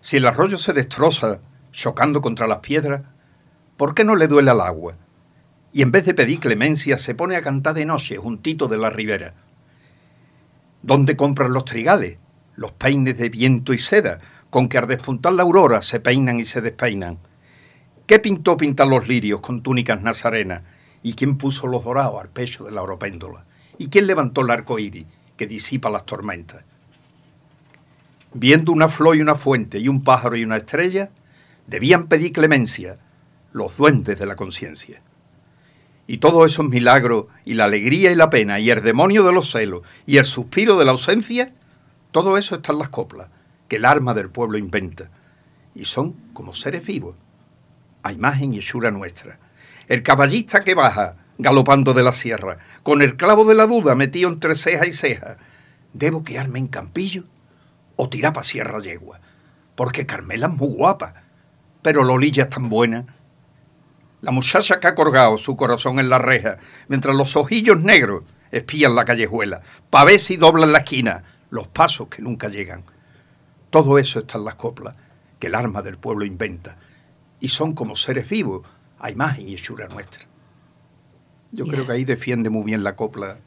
[0.00, 1.40] Si el arroyo se destroza
[1.72, 3.02] chocando contra las piedras,
[3.76, 4.96] ¿por qué no le duele al agua?
[5.72, 8.90] Y en vez de pedir clemencia se pone a cantar de noche juntito de la
[8.90, 9.34] ribera.
[10.82, 12.18] ¿Dónde compran los trigales?
[12.56, 14.18] Los peines de viento y seda,
[14.50, 17.18] con que al despuntar la aurora se peinan y se despeinan.
[18.06, 20.62] ¿Qué pintó pintar los lirios con túnicas nazarenas?
[21.02, 23.44] ¿Y quién puso los dorados al pecho de la oropéndola?
[23.78, 25.06] ¿Y quién levantó el arco iris
[25.36, 26.62] que disipa las tormentas?
[28.34, 31.10] Viendo una flor y una fuente y un pájaro y una estrella,
[31.66, 32.98] debían pedir clemencia
[33.52, 35.02] los duendes de la conciencia.
[36.06, 39.50] Y todos esos milagros, y la alegría y la pena, y el demonio de los
[39.50, 41.52] celos, y el suspiro de la ausencia,
[42.10, 43.28] todo eso está en las coplas,
[43.68, 45.10] que el arma del pueblo inventa.
[45.74, 47.16] Y son como seres vivos,
[48.02, 49.38] a imagen y hechura nuestra.
[49.88, 54.28] El caballista que baja, galopando de la sierra, con el clavo de la duda metido
[54.28, 55.38] entre ceja y ceja.
[55.92, 57.24] ¿Debo quedarme en Campillo
[57.96, 59.20] o tirar para Sierra Yegua?
[59.74, 61.14] Porque Carmela es muy guapa,
[61.82, 63.06] pero Lolilla es tan buena.
[64.22, 66.56] La muchacha que ha colgado su corazón en la reja,
[66.88, 72.08] mientras los ojillos negros espían la callejuela, pa' ver si doblan la esquina, los pasos
[72.08, 72.84] que nunca llegan.
[73.70, 74.96] Todo eso está en las coplas
[75.38, 76.76] que el arma del pueblo inventa,
[77.40, 78.66] y son como seres vivos,
[79.00, 80.24] a imagen y hechura nuestra.
[81.50, 83.38] Yo creo que ahí defiende muy bien la copla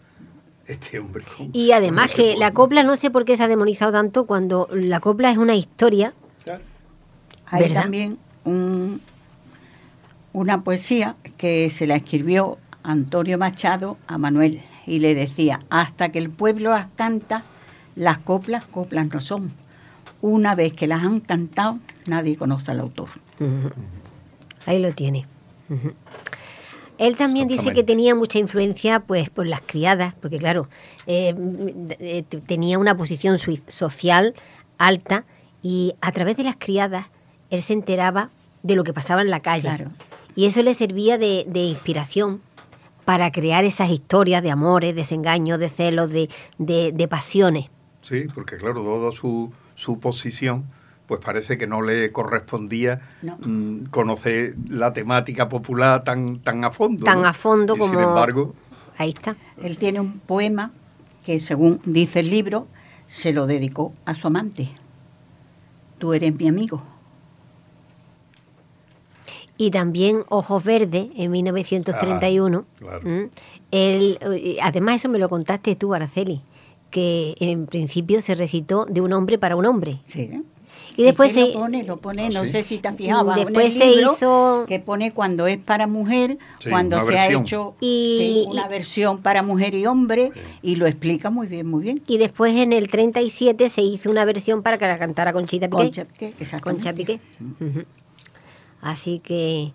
[0.68, 1.24] este hombre.
[1.54, 5.00] Y además que la copla no sé por qué se ha demonizado tanto cuando la
[5.00, 6.14] copla es una historia.
[7.48, 7.84] Hay ¿Verdad?
[7.84, 9.00] también un-
[10.36, 16.20] una poesía que se la escribió Antonio Machado a Manuel y le decía, hasta que
[16.20, 17.46] el pueblo las canta,
[17.96, 19.54] las coplas, coplas no son.
[20.22, 23.08] Una vez que las han cantado, nadie conoce al autor.
[24.66, 25.26] Ahí lo tiene.
[26.98, 30.68] Él también dice que tenía mucha influencia pues por las criadas, porque claro,
[31.08, 31.34] eh,
[32.00, 34.34] eh, tenía una posición social
[34.78, 35.24] alta
[35.64, 37.06] y a través de las criadas
[37.50, 38.32] él se enteraba
[38.64, 39.70] de lo que pasaba en la calle.
[39.70, 39.92] Claro.
[40.36, 42.42] Y eso le servía de, de inspiración
[43.06, 47.70] para crear esas historias de amores, desengaños, de celos, de, de- de pasiones.
[48.02, 50.66] Sí, porque claro, toda su, su posición,
[51.08, 53.38] pues parece que no le correspondía No.
[53.40, 57.06] mm, conocer la temática popular tan, tan a fondo.
[57.06, 57.28] Tan ¿no?
[57.28, 57.94] a fondo Y como...
[57.94, 58.54] Sin embargo,
[58.98, 59.36] Ahí está.
[59.62, 60.72] Él tiene un poema
[61.26, 62.66] que, según dice el libro,
[63.08, 64.70] se lo dedicó a su amante.
[65.98, 66.82] Tú eres mi amigo.
[69.58, 72.66] Y también Ojos Verdes, en 1931.
[72.66, 73.02] Ah, claro.
[73.10, 73.30] ¿m?
[73.72, 76.42] Él, eh, además, eso me lo contaste tú, Araceli,
[76.92, 80.00] que en principio se recitó de un hombre para un hombre.
[80.06, 80.30] Sí.
[80.98, 82.52] Y después Es que se- lo pone, lo pone, Ah, no sí.
[82.52, 85.88] sé si te has fijado, abajo en Después se hizo- que pone cuando es para
[85.88, 87.42] mujer, Sí, cuando se versión.
[87.42, 90.40] ha hecho Y- sí, una y- versión para mujer y hombre, Sí.
[90.62, 92.02] y lo explica muy bien, muy bien.
[92.08, 95.84] Y después en el 37 se hizo una versión para que la cantara Conchita Piqué.
[95.84, 96.34] Concha Piqué.
[96.62, 97.20] Concha Piqué.
[97.60, 97.84] Ujú.
[98.86, 99.74] Así que,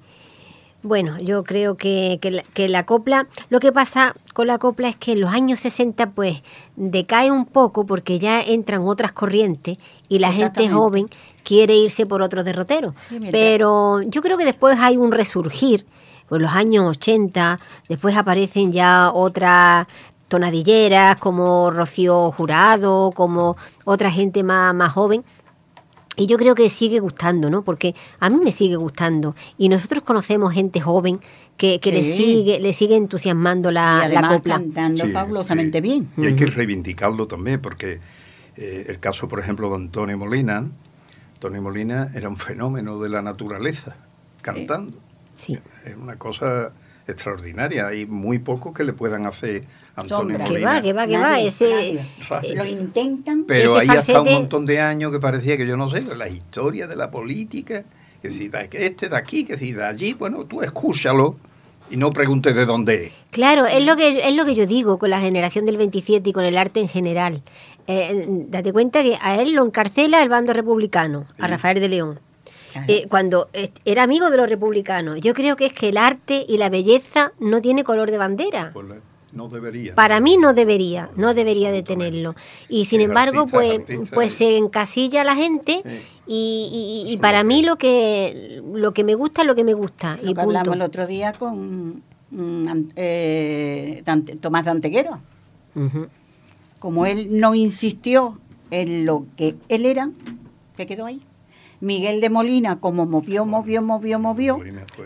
[0.84, 4.88] bueno, yo creo que, que la, que la copla, lo que pasa con la copla
[4.88, 6.44] es que en los años 60 pues
[6.76, 11.08] decae un poco porque ya entran otras corrientes y la gente joven
[11.42, 12.22] quiere irse por.
[13.08, 13.32] Sí, mira.
[13.32, 15.86] Pero yo creo que después hay un resurgir,
[16.30, 19.88] en los años 80, después aparecen ya otras
[20.28, 25.24] tonadilleras como Rocío Jurado, como otra gente más, más joven.
[26.20, 27.62] Y yo creo que sigue gustando, ¿no?
[27.62, 29.34] Porque a mí me sigue gustando.
[29.56, 31.18] Y nosotros conocemos gente joven
[31.56, 34.54] que, que le sigue le sigue entusiasmando y la, la además copla.
[34.56, 35.82] cantando Sí, fabulosamente sí.
[35.82, 36.10] bien.
[36.18, 38.00] Y hay que reivindicarlo también, porque
[38.56, 40.68] eh, el caso, por ejemplo, de Antonio Molina,
[41.34, 43.96] Antonio Molina era un fenómeno de la naturaleza,
[44.42, 44.98] cantando.
[45.34, 45.58] Sí.
[45.86, 46.72] Es una cosa
[47.06, 47.86] extraordinaria.
[47.86, 49.64] Hay muy pocos que le puedan hacer
[50.00, 50.44] Antonio Sombra.
[50.44, 51.40] Que va, que va, que va.
[51.40, 52.00] Ese, nadie.
[52.26, 52.56] Fácil.
[52.58, 55.66] Lo intentan, Pero ese ahí ha estado un falsete- montón de años que parecía que
[55.66, 57.84] yo no sé, la historia de la política,
[58.22, 61.36] que si da que este de aquí, que si de allí, bueno, tú escúchalo
[61.90, 63.12] y no preguntes de dónde es.
[63.30, 66.32] Claro, es lo que es lo que yo digo con la generación del 27 y
[66.32, 67.42] con el arte en general.
[67.86, 71.48] Eh, date cuenta que a él lo encarcela el bando republicano, a.
[71.48, 72.20] Rafael de León.
[72.72, 72.86] Claro.
[72.88, 73.48] Eh, cuando
[73.84, 75.20] era amigo de los republicanos.
[75.20, 78.70] Yo creo que es que el arte y la belleza no tiene color de bandera.
[78.72, 78.96] Pues la-
[79.32, 79.94] no debería.
[79.94, 82.34] Para mí no debería, no debería de tenerlo.
[82.68, 83.80] Y sin embargo, pues,
[84.12, 85.82] pues se encasilla la gente
[86.26, 89.54] y, y- y Eso para mí que- lo que lo que me gusta es lo
[89.54, 90.18] que me gusta.
[90.22, 95.20] y hablamos el otro día con mm, eh, Dante- Tomás Danteguero.
[96.78, 98.38] Como él no insistió
[98.70, 100.10] en lo que él era,
[100.76, 101.20] se quedó ahí.
[101.80, 104.60] Miguel de Molina, como movió, movió, movió, movió,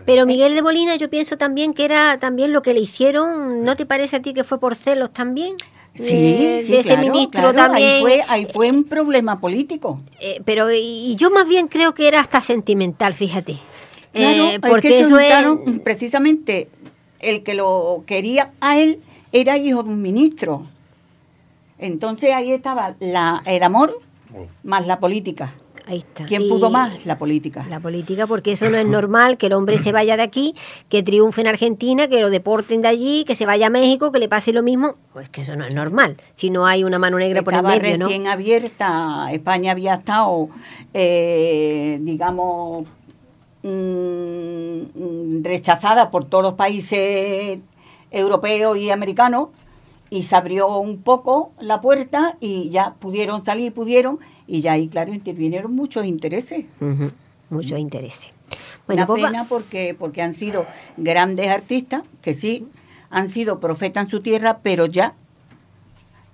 [0.06, 3.76] Pero Miguel de Molina yo pienso también que era también lo que le hicieron, ¿no
[3.76, 5.54] te parece a ti que fue por celos también?
[5.94, 7.88] Sí, de, sí, de ese claro, ministro claro, también.
[7.88, 10.00] Ahí fue, ahí fue un problema político.
[10.20, 10.78] Eh, pero y
[11.12, 13.58] y yo más bien creo que era hasta sentimental, fíjate.
[14.12, 15.80] Claro, Eh, es porque que eso es...
[15.84, 16.68] precisamente
[17.20, 18.98] el que lo quería a él
[19.30, 20.66] era hijo de un ministro.
[21.78, 24.00] Entonces ahí estaba la, el amor
[24.36, 25.54] Oh, más la política.
[25.86, 26.24] Ahí está.
[26.24, 27.04] ¿Quién Y pudo más?
[27.04, 27.66] La política.
[27.68, 30.54] La política, porque eso no es normal, que el hombre se vaya de aquí,
[30.88, 34.18] que triunfe en Argentina, que lo deporten de allí, que se vaya a México, que
[34.18, 34.94] le pase lo mismo.
[35.12, 37.98] Pues que eso no es normal, si no hay una mano negra por el medio,
[37.98, 38.06] ¿no?
[38.06, 40.48] recién abierta, España había estado,
[40.94, 42.86] eh, digamos,
[43.62, 47.58] mm, rechazada por todos los países
[48.10, 49.48] europeos y americanos
[50.08, 54.88] y se abrió un poco la puerta y ya pudieron salir, pudieron Y ya ahí,
[54.88, 56.66] claro, intervinieron muchos intereses.
[57.50, 58.32] Muchos intereses.
[58.48, 62.66] Una Bueno, pues va- pena porque, porque han sido grandes artistas, que sí,
[63.10, 65.14] han sido profetas en su tierra, pero ya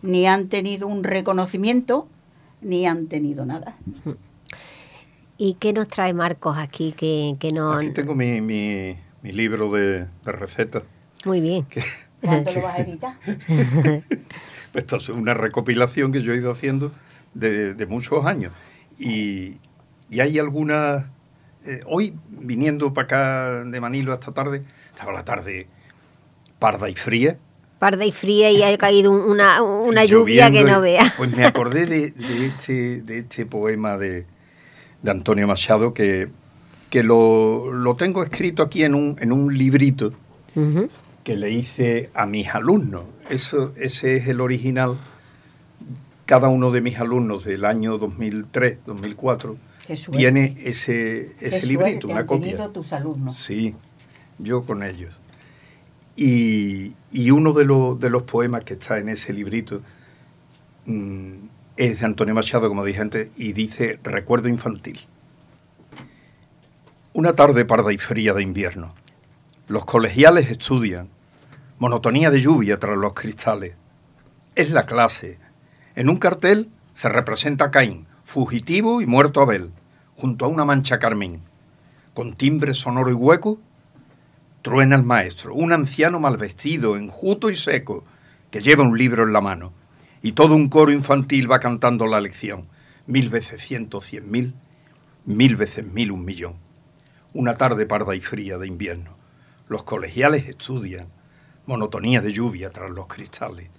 [0.03, 2.09] ni han tenido un reconocimiento,
[2.63, 3.77] ni han tenido nada.
[5.39, 6.93] ¿y qué nos trae Marcos aquí?
[6.93, 7.73] Que, que no...
[7.73, 10.83] Aquí tengo mi, mi- mi libro de, de recetas.
[11.25, 11.65] Muy bien.
[11.67, 11.83] que
[12.23, 13.15] ¿Cuándo lo vas a editar?
[14.75, 16.93] Esto es una recopilación que yo he ido haciendo
[17.35, 18.53] de, de muchos años.
[18.99, 19.57] Y,
[20.11, 21.07] y hay algunas...
[21.65, 24.63] eh, hoy, viniendo para acá de Manilo esta tarde,
[24.93, 25.67] estaba la tarde
[26.59, 27.39] parda y fría.
[27.79, 31.15] Parda y fría y ha caído un- una, una lluvia que no vea.
[31.17, 34.27] Pues me acordé de, de este, de este poema de,
[35.03, 36.29] de Antonio Machado que,
[36.91, 40.13] que lo, lo tengo escrito aquí en un, en un librito
[40.55, 40.91] Ujú.
[41.25, 43.05] que le hice a mis alumnos.
[43.31, 44.99] Eso, ese es el original.
[46.31, 50.17] Cada uno de mis alumnos del año 2003, 2004, Qué suerte.
[50.17, 52.53] tiene ese, ese librito, una han copia.
[52.53, 53.37] tenido tus alumnos.
[53.37, 53.75] Sí,
[54.39, 55.13] yo con ellos.
[56.15, 59.83] Y, y uno de, los de los poemas que está en ese librito
[60.87, 61.33] mm,
[61.77, 65.01] es de Antonio Machado, como dije antes, y dice Recuerdo infantil.
[67.13, 68.95] Una tarde parda y fría de invierno.
[69.67, 71.09] Los colegiales estudian.
[71.81, 73.75] Monotonía de lluvia tras los cristales.
[74.55, 75.40] Es la clase.
[75.97, 79.73] En un cartel se representa a Caín, fugitivo y muerto Abel,
[80.17, 81.43] junto a una mancha carmín.
[82.15, 83.59] Con timbre sonoro y hueco,
[84.63, 88.05] truena el maestro, un anciano mal vestido, enjuto y seco,
[88.53, 89.73] que lleva un libro en la mano.
[90.23, 92.63] Y todo un coro infantil va cantando la lección.
[93.07, 94.55] Mil veces ciento, cien mil,
[95.25, 96.55] mil veces mil, un millón.
[97.33, 99.17] Una tarde parda y fría de invierno.
[99.69, 101.09] Los colegiales estudian.
[101.67, 103.71] Monotonía de lluvia tras los cristales.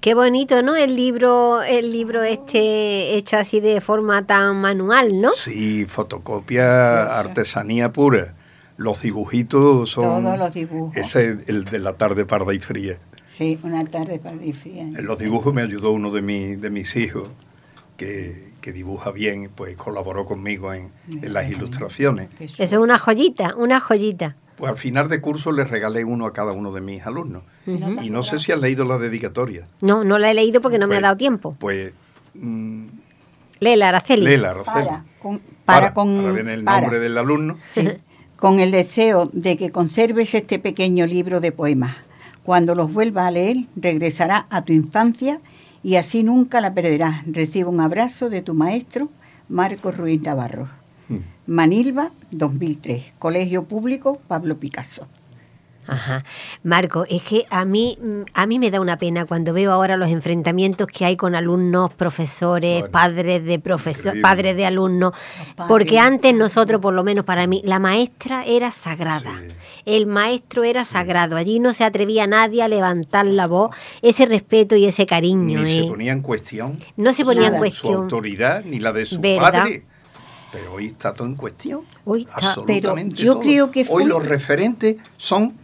[0.00, 0.76] Qué bonito, ¿no?
[0.76, 5.32] El libro, el libro este hecho así de forma tan manual, ¿no?
[5.32, 8.34] Sí, fotocopia, artesanía pura.
[8.76, 10.24] Los dibujitos son...
[10.24, 10.96] Todos los dibujos.
[10.96, 12.98] Ese es el de la tarde parda y fría.
[13.28, 14.82] Sí, una tarde parda y fría.
[14.82, 17.28] En los dibujos me ayudó uno de, mi- de mis hijos,
[17.96, 20.90] que, que dibuja bien, pues colaboró conmigo en,
[21.22, 22.28] en las ilustraciones.
[22.40, 24.36] Eso es una joyita, una joyita.
[24.56, 27.42] Pues al final de curso les regalé uno a cada uno de mis alumnos.
[27.66, 29.66] Y no sé si han leído la dedicatoria.
[29.80, 31.56] No, no la he leído porque no me ha Pues- dado tiempo.
[31.58, 31.92] Pues
[32.34, 32.84] mm,
[33.60, 34.24] Léela, Araceli.
[34.24, 34.84] léela, Araceli.
[34.86, 36.80] Para, con, para, con, ahora viene el para.
[36.82, 37.56] nombre del alumno.
[37.70, 37.88] Sí,
[38.36, 41.96] con el deseo de que conserves este pequeño libro de poemas.
[42.42, 45.40] Cuando los vuelvas a leer, regresará a tu infancia
[45.82, 47.22] y así nunca la perderás.
[47.26, 49.08] Recibe un abrazo de tu maestro,
[49.48, 50.68] Marcos Ruiz Navarro.
[51.46, 53.14] Manilva, 2003.
[53.18, 55.06] Colegio Público, Pablo Picasso.
[55.86, 56.24] Ajá.
[56.62, 59.98] Marco, es que a mí, mm, a mí me da una pena cuando veo ahora
[59.98, 64.22] los enfrentamientos que hay con alumnos, profesores, Bueno, padres de profesores, increíble.
[64.22, 65.12] padres de alumnos,
[65.68, 69.30] porque antes nosotros, por lo menos para mí, la maestra era sagrada.
[69.38, 69.54] Sí.
[69.84, 71.36] El maestro era sagrado.
[71.36, 73.76] Allí no se atrevía nadie a levantar la voz.
[74.00, 75.60] Ese respeto y ese cariño.
[75.60, 75.86] Ni se ¿eh?
[75.86, 77.56] ponía en cuestión No se ponía en Nada.
[77.56, 77.94] su cuestión.
[78.04, 79.52] autoridad ni la de su ¿Verdad?
[79.52, 79.84] padre.
[80.54, 81.82] Pero hoy está todo en cuestión.
[82.04, 83.42] Hoy está- Absolutamente Pero yo todo.
[83.42, 85.54] creo que Hoy los referentes son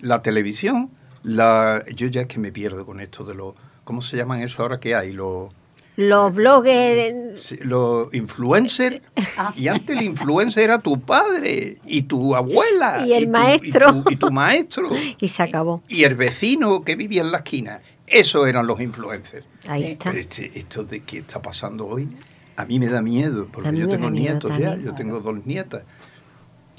[0.00, 0.90] la televisión,
[1.22, 4.62] la yo ya es que me pierdo con esto de los ¿cómo se llaman eso
[4.62, 5.12] ahora que hay?
[5.12, 5.50] Los
[5.96, 7.40] Los bloggers.
[7.40, 9.00] sí, los influencers
[9.56, 13.88] y antes el influencer era tu padre y tu abuela Y el tu- maestro.
[13.88, 15.82] y tu, y tu maestro Y se acabó.
[15.88, 17.80] y el vecino que vivía en la esquina.
[18.06, 19.44] Esos eran los influencers.
[19.66, 20.10] Ahí Eh, está.
[20.10, 22.08] Pero este- esto de qué está pasando hoy,
[22.56, 24.82] a mí me da miedo, porque yo tengo nietos ya, también.
[24.86, 25.82] yo tengo dos nietas.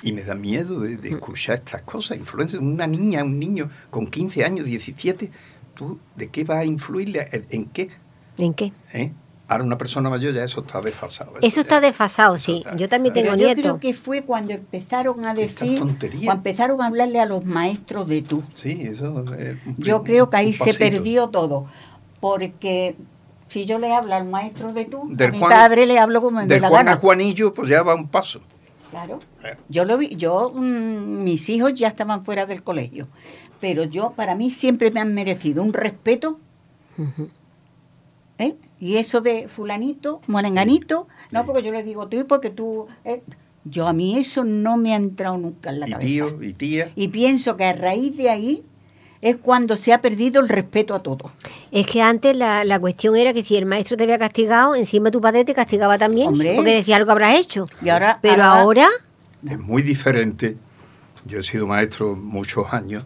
[0.04, 2.18] Y me da miedo de, de escuchar estas cosas.
[2.18, 5.32] Influencia, una niña, un niño con 15 años, 17,
[5.74, 7.28] ¿tú de qué vas a influirle?
[7.32, 7.90] ¿En, en qué?
[8.38, 8.72] ¿En qué?
[8.94, 9.12] ¿Eh?
[9.50, 11.34] Ahora una persona mayor ya eso está desfasado.
[11.42, 12.58] Eso está ya- desfasado, eso sí.
[12.58, 13.62] está- Yo también tengo yo nietos.
[13.62, 16.26] creo que fue cuando empezaron a decir, tonterías.
[16.26, 18.44] cuando empezaron a hablarle a los maestros de tú.
[18.54, 21.65] Sí, eso es un- Yo creo que ahí se perdió todo,
[22.19, 22.96] porque
[23.50, 26.21] si yo le hablo al maestro de tú, Del a mi Juan- padre le hablo
[26.21, 26.98] como me Del la Juan a.
[26.98, 28.41] Juanillo, pues ya va un paso.
[28.91, 29.19] Claro.
[29.43, 29.56] Eh.
[29.69, 33.08] Yo lo vi, yo mm, mis hijos ya estaban fuera del colegio,
[33.60, 36.39] pero yo para mí siempre me han merecido un respeto.
[38.37, 38.56] ¿eh?
[38.79, 41.45] Y eso de fulanito, morenganito, no Sí.
[41.48, 43.23] porque yo le digo tú porque tú, ¿eh?
[43.65, 46.08] yo a mí eso no me ha entrado nunca en la Y cabeza.
[46.08, 46.91] tío, y tía.
[46.95, 48.63] Y pienso que a raíz de ahí
[49.22, 51.32] es cuando se ha perdido el respeto a todo.
[51.72, 55.12] Es que antes la, la cuestión era que si el maestro te había castigado, encima
[55.12, 56.30] tu padre te castigaba también.
[56.30, 56.56] Hombre.
[56.56, 57.68] Porque decía algo habrás hecho.
[57.82, 58.88] Y ahora, Pero ahora,
[59.48, 60.58] Es muy diferente.
[61.26, 63.04] Yo he sido maestro muchos años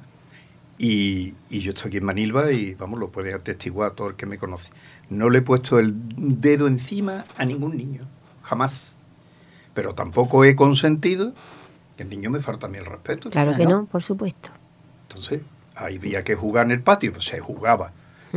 [0.78, 4.26] Y, y yo estoy aquí en Manilva y, vamos, lo puede atestiguar todo el que
[4.26, 4.70] me conoce.
[5.10, 8.08] No le he puesto el dedo encima a ningún niño,
[8.44, 8.96] jamás.
[9.74, 11.34] Pero tampoco he consentido
[11.98, 13.30] que el niño me falta a mí el respeto.
[13.30, 14.50] Claro que no, por supuesto.
[15.08, 15.42] Entonces,
[15.76, 17.92] había que jugar en el patio, pues se jugaba.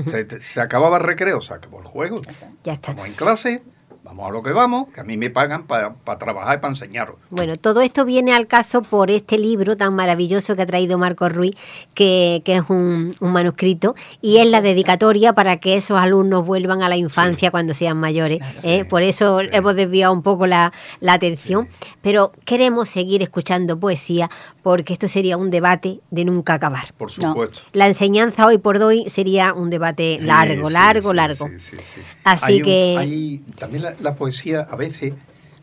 [0.09, 2.20] Se, se acababa el recreo, se acabó el juego.
[2.64, 2.91] Ya está.
[2.91, 3.62] Estamos en clase,
[4.03, 7.16] vamos a lo que vamos, que a mí me pagan para trabajar y para enseñaros.
[7.30, 11.28] Bueno, todo esto viene al caso por este libro tan maravilloso que ha traído Marco
[11.28, 11.55] Ruiz,
[11.95, 16.82] que, que es un, un manuscrito, y es la dedicatoria para que esos alumnos vuelvan
[16.82, 18.41] a la infancia cuando sean mayores.
[18.64, 18.85] ¿eh?
[18.85, 19.47] Por eso Sí.
[19.53, 21.68] hemos desviado un poco la, la atención,
[22.03, 24.28] pero queremos seguir escuchando poesía
[24.65, 26.93] porque esto sería un debate de nunca acabar.
[26.95, 27.29] Por No.
[27.33, 27.61] supuesto.
[27.75, 31.49] La enseñanza hoy por hoy sería un debate largo, Sí, largo, sí, largo.
[31.49, 32.01] sí, sí, sí.
[32.25, 35.12] Así Hay un- que- hay- también la, la poesía a veces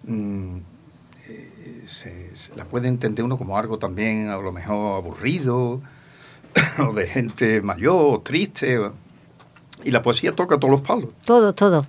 [0.04, 0.58] mm,
[1.28, 5.82] eh, se, se la puede entender uno como algo también a lo mejor aburrido,
[6.78, 8.78] o de gente mayor, o triste.
[8.80, 8.94] o-
[9.84, 11.10] y la poesía toca todos los palos.
[11.26, 11.86] Todo, todo.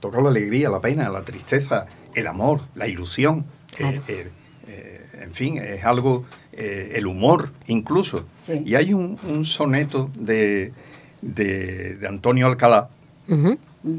[0.00, 3.46] Toca la alegría, la pena, la tristeza, el amor, la ilusión.
[3.74, 4.02] Claro.
[4.06, 4.30] eh, eh,
[4.66, 8.26] eh, en fin, es algo, eh, el humor incluso.
[8.46, 8.62] Sí.
[8.66, 10.72] Y hay un, un soneto de,
[11.20, 12.88] de, de Antonio Alcalá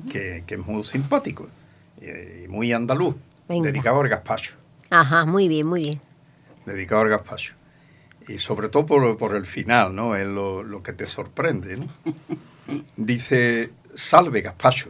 [0.09, 1.47] que, que es muy simpático
[2.01, 3.15] eh, y muy andaluz,
[3.49, 3.71] Venga.
[3.71, 4.53] dedicado al gazpacho,
[4.89, 5.99] Ajá, muy bien, muy bien.
[6.65, 7.53] dedicado al gazpacho.
[8.27, 10.15] Y sobre todo por, por el final, ¿no?
[10.15, 11.87] Es lo, lo que te sorprende, ¿no?
[12.95, 14.89] Dice, salve gazpacho,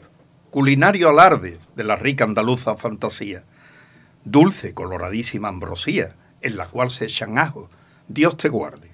[0.51, 3.43] culinario alarde de la rica andaluza fantasía,
[4.24, 7.69] dulce, coloradísima ambrosía, en la cual se echan ajo,
[8.07, 8.91] Dios te guarde.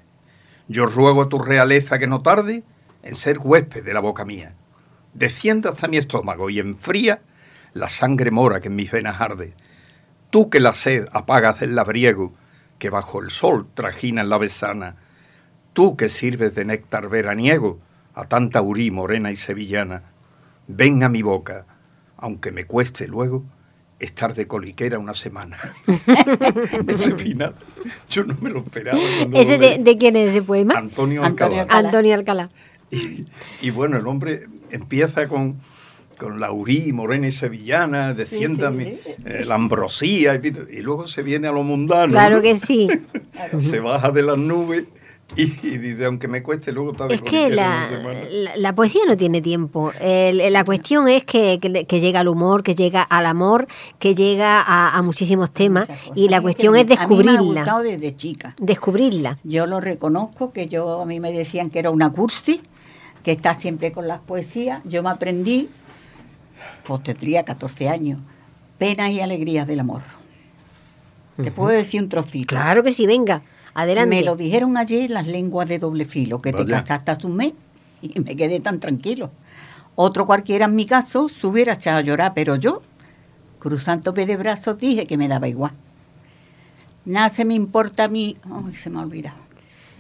[0.68, 2.64] Yo ruego a tu realeza que no tarde
[3.04, 4.56] en ser huésped de la boca mía.
[5.14, 7.22] Descienda hasta mi estómago y enfría
[7.74, 9.54] la sangre mora que en mis venas arde.
[10.30, 12.34] Tú que la sed apagas del labriego,
[12.78, 14.96] que bajo el sol trajina en la besana.
[15.74, 17.80] Tú que sirves de néctar veraniego
[18.14, 20.04] a tanta urí morena y sevillana.
[20.68, 21.66] Ven a mi boca,
[22.18, 23.44] aunque me cueste luego
[24.00, 25.58] estar de coliquera una semana.
[26.88, 27.56] ese final,
[28.10, 29.00] yo no me lo esperaba.
[29.34, 30.76] ¿Ese de, quién es ese poema?
[30.78, 31.62] Antonio Antonio Alcalá.
[31.64, 31.80] Alcalá.
[31.88, 32.50] Antonio Alcalá.
[32.92, 33.26] Y,
[33.62, 35.60] y bueno, el hombre empieza con,
[36.18, 39.16] con la urí morena y sevillana, descienda Sí, sí, mi- sí.
[39.26, 40.48] eh, la ambrosía, y,
[40.78, 42.14] y luego se viene a lo mundano.
[42.14, 42.88] Claro que sí.
[43.60, 44.86] Se baja de las nubes
[45.36, 48.20] y, y dice, aunque me cueste, luego está de Es que la, una semana".
[48.30, 49.92] la- la poesía no tiene tiempo.
[50.00, 53.68] El- la cuestión es que, que le- que llega al humor, que llega al amor,
[54.00, 56.98] que llega a, a muchísimos temas y la que cuestión a es mí me ha
[57.00, 57.42] descubrirla.
[57.62, 58.56] gustado desde chica.
[58.60, 59.38] Descubrirla.
[59.44, 62.62] Yo lo reconozco, que yo a mí me decían que era una cursi,
[63.24, 64.82] que está siempre con las poesías.
[64.86, 65.70] Yo me aprendí,
[66.86, 68.20] pues tendría 14 años,
[68.78, 70.02] penas y alegrías del amor.
[71.42, 72.48] Te puedo decir un trocito.
[72.48, 73.42] Claro que sí, venga.
[73.74, 74.10] Adelante.
[74.16, 77.54] Me lo dijeron ayer las lenguas de doble filo, que te casaste hace un mes
[78.02, 79.32] y me quedé tan tranquilo.
[79.96, 82.82] Otro cualquiera en mi caso se hubiera echado a llorar, pero yo,
[83.60, 85.72] cruzando de brazos, dije que me daba igual.
[87.06, 88.38] Nada se me importa a mí.
[88.44, 89.38] Ay, se me ha olvidado.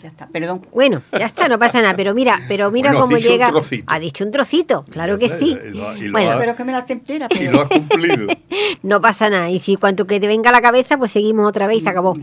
[0.01, 0.61] Ya está, perdón.
[0.73, 1.93] Bueno, ya está, no pasa nada.
[1.97, 3.51] Pero mira, pero mira Bueno, cómo dicho un llega.
[3.51, 3.83] trocito.
[3.87, 5.57] Ha dicho un trocito, claro que sí.
[5.61, 7.51] Y lo- y lo Bueno, ha- Pero que me la entera, y pero...
[7.51, 8.27] lo has cumplido.
[8.83, 9.49] no pasa nada.
[9.49, 11.89] Y si cuanto que te venga a la cabeza, pues seguimos otra vez y se
[11.89, 12.15] acabó.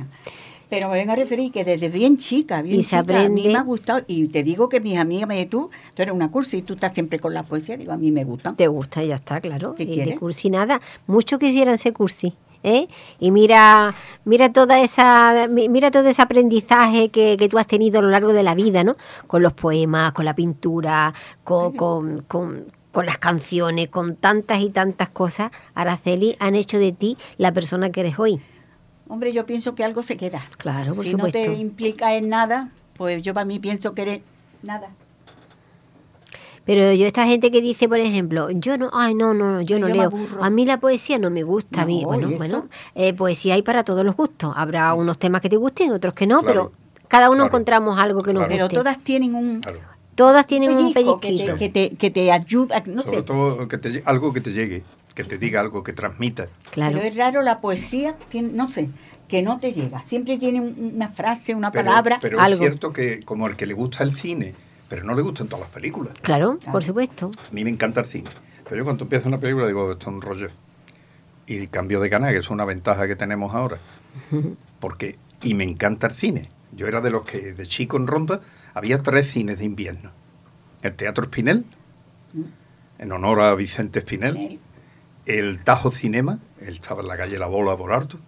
[0.69, 3.47] Pero me vengo a referir que desde bien chica, bien Y se chica, a mí
[3.49, 4.03] me ha gustado.
[4.07, 6.75] Y te digo que mis amigas me dicen, tú, tú eres una cursi y tú
[6.75, 7.77] estás siempre con la poesía.
[7.77, 8.57] Digo, a mí me gustan.
[8.57, 9.75] Te gusta, ya está, claro.
[9.77, 10.81] ¿Qué Y de cursi nada.
[11.07, 12.35] Muchos quisieran ser cursi.
[12.65, 12.89] ¿eh?
[13.21, 13.95] Y mira,
[14.25, 18.09] mira toda esa, mi- mira todo ese aprendizaje que, que tú has tenido a lo
[18.11, 18.97] largo de la vida, ¿no?
[19.29, 21.15] Con los poemas, con la pintura,
[21.45, 26.91] con, con, con- con las canciones, con tantas y tantas cosas, Araceli, han hecho de
[26.93, 28.41] ti la persona que eres hoy.
[29.09, 30.43] Hombre, yo pienso que algo se queda.
[30.59, 31.39] Claro, por si supuesto.
[31.39, 34.21] no te implica en nada, pues yo para mí pienso que eres
[34.63, 34.89] nada.
[36.65, 39.79] Pero yo, esta gente que dice, por ejemplo, yo no, ay, no, no, no, yo
[39.79, 40.11] no leo.
[40.41, 41.83] A mí la poesía no me gusta.
[41.83, 44.53] a mí, No, bueno, bueno, eh, poesía hay para todos los gustos.
[44.57, 46.73] Habrá unos temas que te gusten, otros que no, Claro.
[46.73, 47.49] pero cada uno Claro.
[47.51, 48.49] encontramos algo que nos Claro.
[48.53, 48.77] Pero guste.
[48.79, 49.79] todas tienen un Claro.
[50.17, 51.53] Todas tienen un pellizco que pellizquito.
[51.53, 53.23] te, que, te, que te ayuda, no Sobre sé.
[53.23, 54.83] todo que te algo que te llegue,
[55.17, 56.47] que te diga algo, que transmita.
[56.71, 56.99] Claro.
[56.99, 58.91] Pero es raro la poesía, que no sé,
[59.27, 60.01] que no te llega.
[60.03, 62.19] Siempre tiene un- una frase, una Pero, palabra.
[62.23, 62.55] pero algo.
[62.55, 64.55] es cierto que como el que le gusta el cine,
[64.89, 66.13] pero no le gustan todas las películas.
[66.23, 66.71] Claro, Claro.
[66.73, 67.31] por supuesto.
[67.51, 68.31] A mí me encanta el cine.
[68.65, 70.49] Pero yo cuando empiezo una película digo, esto es un rollo.
[71.47, 73.79] Y cambio de canal, que es una ventaja que tenemos ahora.
[74.81, 76.49] Porque, y me encanta el cine.
[76.73, 78.41] Yo era de los que de chico en Ronda
[78.75, 80.11] había tres cines de invierno.
[80.83, 81.65] El Teatro Espinel,
[82.99, 84.59] en honor a Vicente Espinel.
[85.27, 88.19] El Tajo Cinema, él estaba en la calle La Bola por Harto.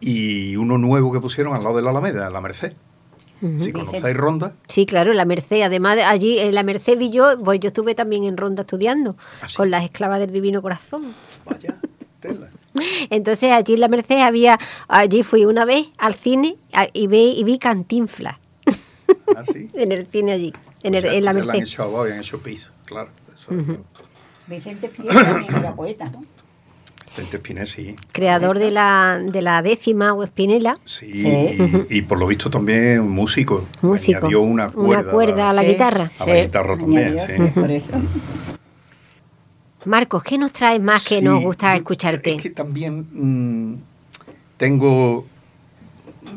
[0.00, 2.72] Y uno nuevo que pusieron al lado de la Alameda, La Merced.
[3.60, 4.54] Si conocéis Ronda.
[4.66, 5.60] Sí, claro, la Merced.
[5.60, 9.48] Además, allí en la Merced vi yo, pues yo estuve también en Ronda estudiando ¿Ah,
[9.48, 9.56] sí?
[9.56, 11.14] con las esclavas del Divino Corazón.
[11.44, 11.76] Vaya,
[12.20, 12.48] tela.
[13.10, 14.58] Entonces allí en la Merced había,
[14.88, 16.56] allí fui una vez al cine
[16.94, 18.36] y vi, y vi Cantinflas
[19.36, 19.70] ¿Ah, sí?
[19.74, 20.52] en el cine allí,
[20.82, 21.54] en, el- Ya- en la han Merced.
[21.62, 23.10] hecho abajo y han hecho piso, claro.
[23.38, 23.78] Eso es-
[24.46, 26.22] Vicente Espinel también era poeta, ¿no?
[27.08, 27.96] Vicente Espinel, sí.
[28.12, 30.76] Creador de la, de la décima o espinela.
[30.84, 31.86] Sí, Sí.
[31.90, 33.66] Y, y por lo visto también un músico.
[33.82, 34.18] Músico.
[34.18, 36.10] Añadió una cuerda, cuerda a la Sí, guitarra.
[36.18, 37.50] A la guitarra también, añadió, sí.
[37.54, 37.92] Por eso.
[39.84, 42.34] Marcos, ¿qué nos traes más que Sí, nos gusta escucharte?
[42.34, 43.76] Es que también mm,
[44.56, 45.24] tengo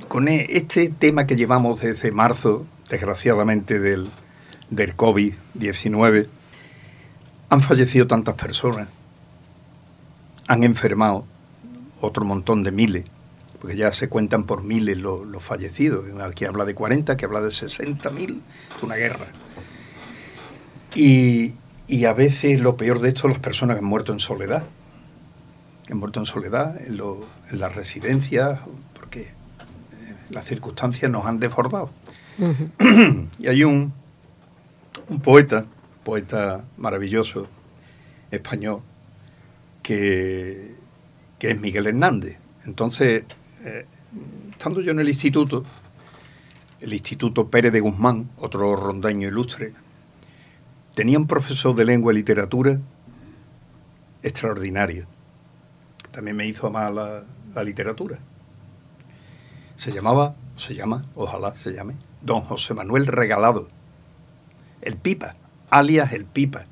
[0.08, 4.10] con e- este tema que llevamos desde marzo, desgraciadamente, del,
[4.70, 6.28] del COVID-19,
[7.50, 8.88] han fallecido tantas personas,
[10.48, 11.26] han enfermado
[12.02, 13.06] otro montón de miles,
[13.60, 16.06] porque ya se cuentan por miles los, los fallecidos.
[16.22, 18.42] Aquí habla de 40, que habla de 60 mil,
[18.78, 19.28] es una guerra.
[20.96, 21.54] Y,
[21.88, 24.64] y a veces lo peor de esto las personas que han muerto en soledad.
[25.86, 28.60] Que han muerto en soledad, en, lo- en las residencias,
[28.96, 29.30] porque eh,
[30.30, 31.90] las circunstancias nos han desbordado.
[33.40, 33.94] Y hay un,
[35.10, 35.66] un poeta,
[36.10, 37.46] poeta maravilloso,
[38.32, 38.82] español,
[39.84, 40.74] que,
[41.38, 42.40] que es Miguel Hernández.
[42.66, 43.26] Entonces,
[43.64, 43.86] eh,
[44.50, 45.64] estando yo en el instituto,
[46.82, 49.74] el Instituto Pérez de Guzmán, otro rondeño ilustre,
[50.96, 52.80] tenía un profesor de lengua y literatura
[54.24, 55.06] extraordinario.
[56.10, 58.18] También me hizo amar la, la literatura.
[59.76, 61.94] Se llamaba, se llama, ojalá se llame,
[62.24, 63.68] don José Manuel Regalado,
[64.82, 65.36] el Pipa,
[65.70, 66.66] alias el Pipa,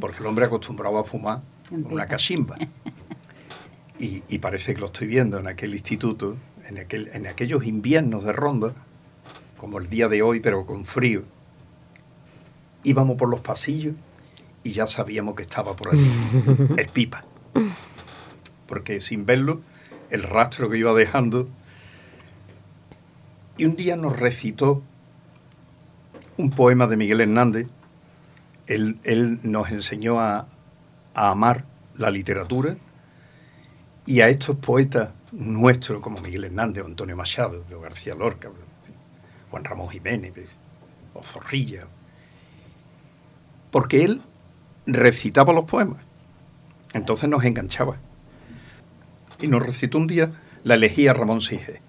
[0.00, 2.56] porque el hombre acostumbraba a fumar una cachimba.
[3.98, 6.36] Y, y parece que lo estoy viendo en aquel instituto,
[6.66, 8.72] en, aquel, en aquellos inviernos de ronda,
[9.56, 11.22] como el día de hoy, pero con frío.
[12.82, 13.94] Íbamos por los pasillos
[14.64, 16.10] y ya sabíamos que estaba por allí,
[16.76, 17.24] el Pipa.
[18.66, 19.60] Porque sin verlo,
[20.10, 21.48] el rastro que iba dejando.
[23.56, 24.82] Y un día nos recitó
[26.36, 27.68] un poema de Miguel Hernández.
[28.66, 30.46] Él, nos enseñó a,
[31.14, 31.64] amar
[31.96, 32.76] la literatura
[34.06, 38.50] y a estos poetas nuestros como Miguel Hernández, o Antonio Machado, o García Lorca,
[39.50, 40.58] Juan Ramón Jiménez, ¿ves?
[41.14, 41.86] o Zorrilla,
[43.70, 44.22] porque él
[44.86, 46.04] recitaba los poemas,
[46.94, 47.96] entonces nos enganchaba.
[49.40, 50.32] Y nos recitó un día
[50.62, 51.80] la elegía Ramón Sige.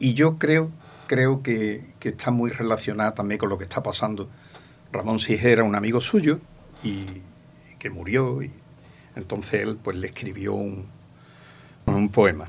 [0.00, 0.70] Y yo creo,
[1.06, 4.28] creo que está muy relacionada también con lo que está pasando.
[4.94, 6.38] Ramón Sige era un amigo suyo
[6.84, 7.04] y
[7.80, 8.52] que murió y
[9.16, 10.86] entonces él pues le escribió un,
[11.86, 12.48] un poema.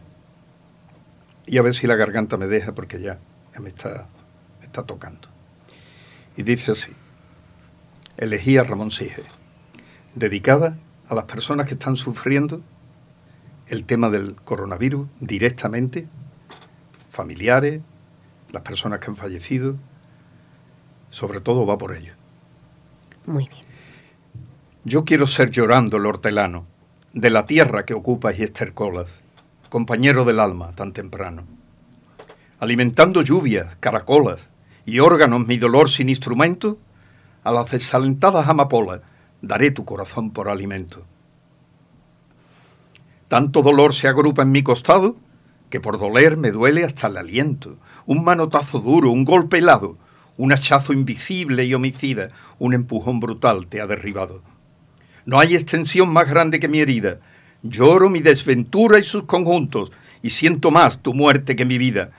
[1.48, 3.20] Y a ver si la garganta me deja porque ya,
[3.54, 4.08] ya me, está,
[4.60, 5.28] me está tocando.
[6.38, 6.92] Y dice así,
[8.18, 9.24] elegí a Ramón Sige,
[10.14, 10.78] dedicada
[11.10, 12.62] a las personas que están sufriendo
[13.68, 16.08] el tema del coronavirus directamente,
[17.08, 17.82] familiares,
[18.52, 19.78] las personas que han fallecido,
[21.10, 22.16] sobre todo va por ellos.
[23.26, 23.66] Muy bien.
[24.84, 26.66] Yo quiero ser llorando el hortelano,
[27.14, 29.10] de la tierra que ocupas y estercolas,
[29.70, 31.44] compañero del alma tan temprano.
[32.60, 34.48] Alimentando lluvias, caracolas
[34.86, 36.78] y órganos mi dolor sin instrumento,
[37.44, 39.02] a las desalentadas amapolas
[39.42, 41.04] daré tu corazón por alimento.
[43.28, 45.16] Tanto dolor se agrupa en mi costado
[45.70, 47.76] que por doler me duele hasta el aliento.
[48.06, 49.98] Un manotazo duro, un golpe helado,
[50.38, 52.30] un hachazo invisible y homicida,
[52.60, 54.42] un empujón brutal te ha derribado.
[55.26, 57.18] No hay extensión más grande que mi herida.
[57.64, 62.12] Lloro mi desventura y sus conjuntos, y siento más tu muerte que mi vida.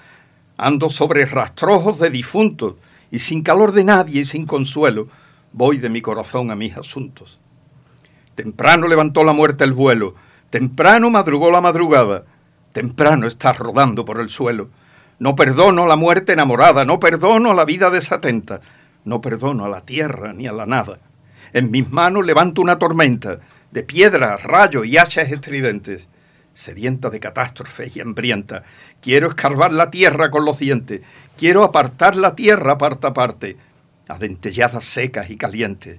[0.56, 2.74] Ando sobre rastrojos de difuntos,
[3.10, 5.08] y sin calor de nadie y sin consuelo,
[5.52, 7.38] voy de mi corazón a mis asuntos.
[8.34, 10.14] Temprano levantó la muerte el vuelo,
[10.50, 12.24] temprano madrugó la madrugada,
[12.72, 14.68] temprano estás rodando por el suelo.
[15.18, 18.60] No perdono la muerte enamorada, no perdono la vida desatenta,
[19.04, 20.98] no perdono a la tierra ni a la nada.
[21.52, 23.38] En mis manos levanto una tormenta
[23.70, 26.06] de piedras, rayos y hachas estridentes.
[26.52, 28.62] Sedienta de catástrofes y hambrienta,
[29.02, 31.02] quiero escarbar la tierra con los dientes,
[31.36, 33.56] quiero apartar la tierra parte a parte,
[34.08, 35.98] a dentelladas secas y calientes.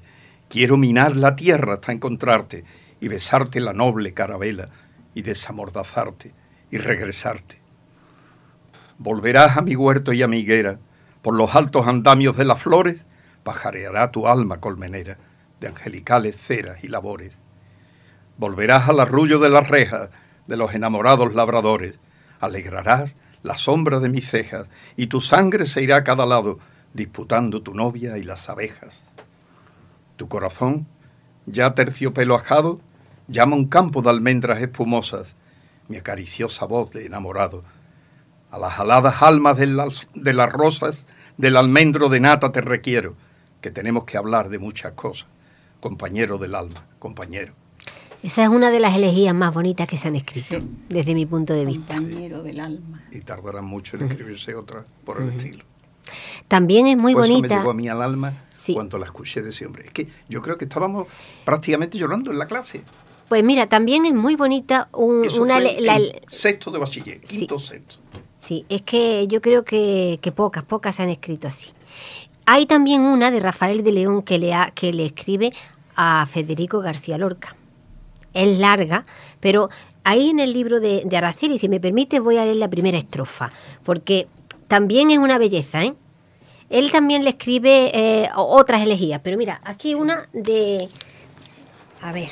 [0.49, 2.63] Quiero minar la tierra hasta encontrarte
[2.99, 4.69] y besarte la noble carabela
[5.13, 6.31] y desamordazarte
[6.71, 7.66] y regresarte.
[8.99, 10.79] Volverás a mi huerto y a mi higuera,
[11.21, 13.05] por los altos andamios de las flores,
[13.43, 15.17] pajareará tu alma colmenera
[15.59, 17.37] de angelicales ceras y labores.
[18.37, 20.09] Volverás al arrullo de las rejas
[20.47, 21.99] de los enamorados labradores,
[22.39, 26.59] alegrarás la sombra de mis cejas, y tu sangre se irá a cada lado,
[26.93, 29.03] disputando tu novia y las abejas.
[30.15, 30.87] Tu corazón,
[31.45, 32.81] ya terciopelo ajado,
[33.27, 35.35] llama un campo de almendras espumosas,
[35.87, 37.63] mi acariciosa voz de enamorado.
[38.51, 41.05] A las aladas almas de las, de las rosas,
[41.37, 43.13] del almendro de nata te requiero,
[43.61, 45.27] que tenemos que hablar de muchas cosas.
[45.79, 47.53] Compañero del alma, compañero.
[48.23, 50.67] Esa es una de las elegías más bonitas que se han escrito, Sí.
[50.89, 51.95] desde mi punto de vista.
[51.95, 53.03] Compañero del alma.
[53.11, 55.63] Y tardarán mucho en escribirse otra por el estilo.
[56.47, 57.57] También es muy Por eso me bonita.
[57.57, 58.73] llegó a mí al alma Sí.
[58.73, 59.85] cuando la escuché de ese hombre.
[59.87, 61.07] Es que yo creo que estábamos
[61.45, 62.81] prácticamente llorando en la clase.
[63.27, 65.55] Pues mira, también es muy bonita un- Eso una...
[65.59, 67.39] fue sexto de bachiller, Sí.
[67.39, 67.97] quinto sexto.
[68.47, 71.71] Sí, es que yo creo que, que pocas, pocas se han escrito así.
[72.45, 75.51] Hay también una de Rafael de León que le, ha- que le escribe
[75.97, 77.57] a Federico García Lorca.
[78.33, 79.03] Es larga,
[79.41, 79.69] pero
[80.05, 82.97] ahí en el libro de, de Araceli, si me permite, voy a leer la primera
[82.97, 83.51] estrofa,
[83.83, 84.27] porque
[84.69, 85.93] también es una belleza, ¿eh?
[86.69, 90.87] Él también le escribe eh, otras elegías, pero mira, aquí una de...
[92.01, 92.29] A ver,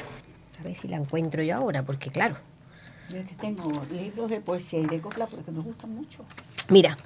[0.61, 2.37] a ver si la encuentro yo ahora, porque claro,
[3.09, 6.25] Yo es que tengo libros de poesía y de copla porque me gustan mucho.
[6.69, 6.97] mira,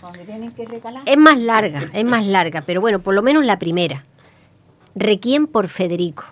[0.00, 1.02] Cuando tienen que regalar.
[1.06, 4.04] Es más larga, es más larga, pero bueno, por lo menos la primera.
[4.94, 6.24] Requiem por Federico.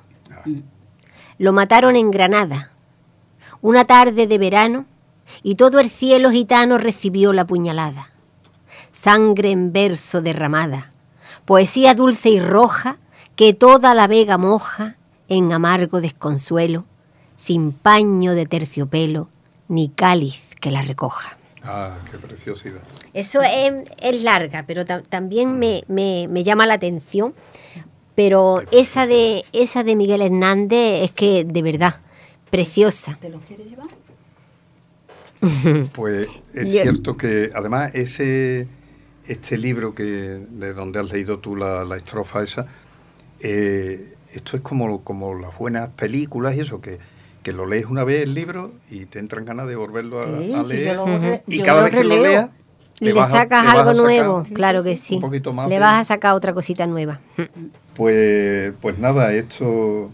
[0.45, 0.61] Mm.
[1.39, 2.71] Lo mataron en Granada.
[3.63, 4.87] Una tarde de verano
[5.43, 8.11] y todo el cielo gitano recibió la puñalada.
[8.93, 10.91] Sangre en verso derramada.
[11.45, 12.97] Poesía dulce y roja
[13.37, 14.97] que toda la vega moja
[15.29, 16.85] en amargo desconsuelo,
[17.45, 19.29] sin paño de terciopelo
[19.69, 21.37] ni cáliz que la recoja.
[21.63, 22.81] Ah, qué preciosidad.
[23.13, 27.35] Eso es, es larga, pero ta- también me, me- me llama la atención.
[28.15, 31.97] Pero esa de, esa de Miguel Hernández es que, de verdad,
[32.51, 33.19] preciosa.
[33.21, 33.89] ¿Te los quieres llevar?
[35.95, 38.67] Pues es Yo- cierto que además ese
[39.27, 42.67] este libro que de donde has leído tú la, la estrofa esa,
[43.41, 46.99] eh, esto es como, como las buenas películas y eso, que,
[47.45, 50.53] que lo lees una vez el libro y te entran ganas de volverlo a, Sí,
[50.55, 50.97] a leer.
[50.97, 52.51] yo lo re- y yo cada lo vez que lo leas,
[53.01, 55.95] Le, sacas le a algo nuevo, claro que sí, un poquito más Le de- vas
[56.01, 57.21] a sacar otra cosita nueva.
[57.95, 60.11] Pues, pues nada, esto,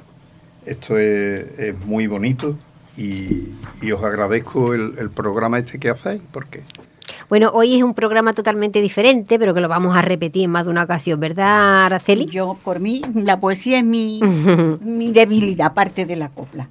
[0.66, 2.56] esto es, es muy bonito
[2.96, 3.48] y,
[3.80, 6.62] y os agradezco el, el programa este que hacéis, porque
[7.28, 10.64] Bueno, hoy es un programa totalmente diferente, pero que lo vamos a repetir en más
[10.64, 12.26] de una ocasión, ¿verdad, Araceli?
[12.26, 14.20] Yo, por mí, la poesía es mi,
[14.80, 16.68] mi debilidad, aparte de la copla.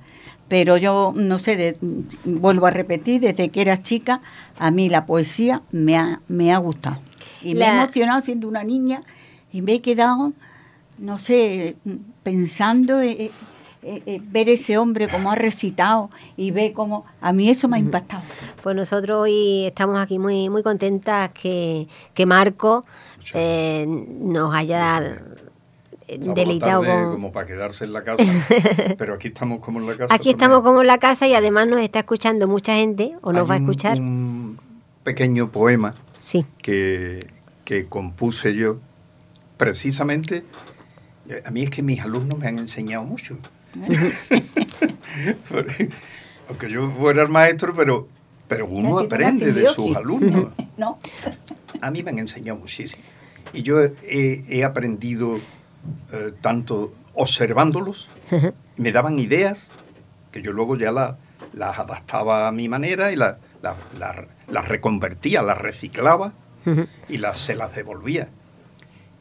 [0.49, 1.77] Pero yo, no sé, de-
[2.25, 4.19] vuelvo a repetir, desde que era chica,
[4.57, 6.99] a mí la poesía me ha, me ha gustado.
[7.41, 9.03] Y me ha emocionado siendo una niña
[9.53, 10.33] y me he quedado,
[10.97, 11.77] no sé,
[12.23, 13.29] pensando en,
[13.81, 17.05] en- en ver ese hombre como ha recitado y ve cómo...
[17.21, 18.23] A mí eso me ha impactado.
[18.61, 22.83] Pues nosotros hoy estamos aquí muy, muy contentas que, que Marco
[23.33, 25.15] eh, nos haya eh,
[26.17, 27.11] deleitado tarde con...
[27.13, 28.23] como para quedarse en la casa,
[28.97, 30.13] pero aquí estamos como en la casa.
[30.13, 30.35] Aquí también.
[30.37, 33.47] estamos como en la casa y además nos está escuchando mucha gente o nos Hay
[33.49, 33.99] va a escuchar.
[33.99, 34.57] Un
[35.03, 36.45] pequeño poema Sí.
[36.61, 37.27] que,
[37.65, 38.77] que compuse yo
[39.57, 40.43] precisamente.
[41.29, 43.37] eh, A mí es que mis alumnos me han enseñado mucho.
[46.47, 48.07] Aunque yo fuera el maestro, pero,
[48.47, 50.47] pero uno aprende de sus alumnos.
[50.77, 50.97] ¿No?
[51.81, 53.03] A mí me han enseñado muchísimo.
[53.53, 55.39] Y yo he, he aprendido
[56.11, 58.09] eh, tanto observándolos,
[58.77, 59.71] me daban ideas
[60.31, 61.17] que yo luego ya la-
[61.53, 66.33] las adaptaba a mi manera y la- la- la- las reconvertía, las reciclaba
[67.07, 68.29] y las, se las devolvía.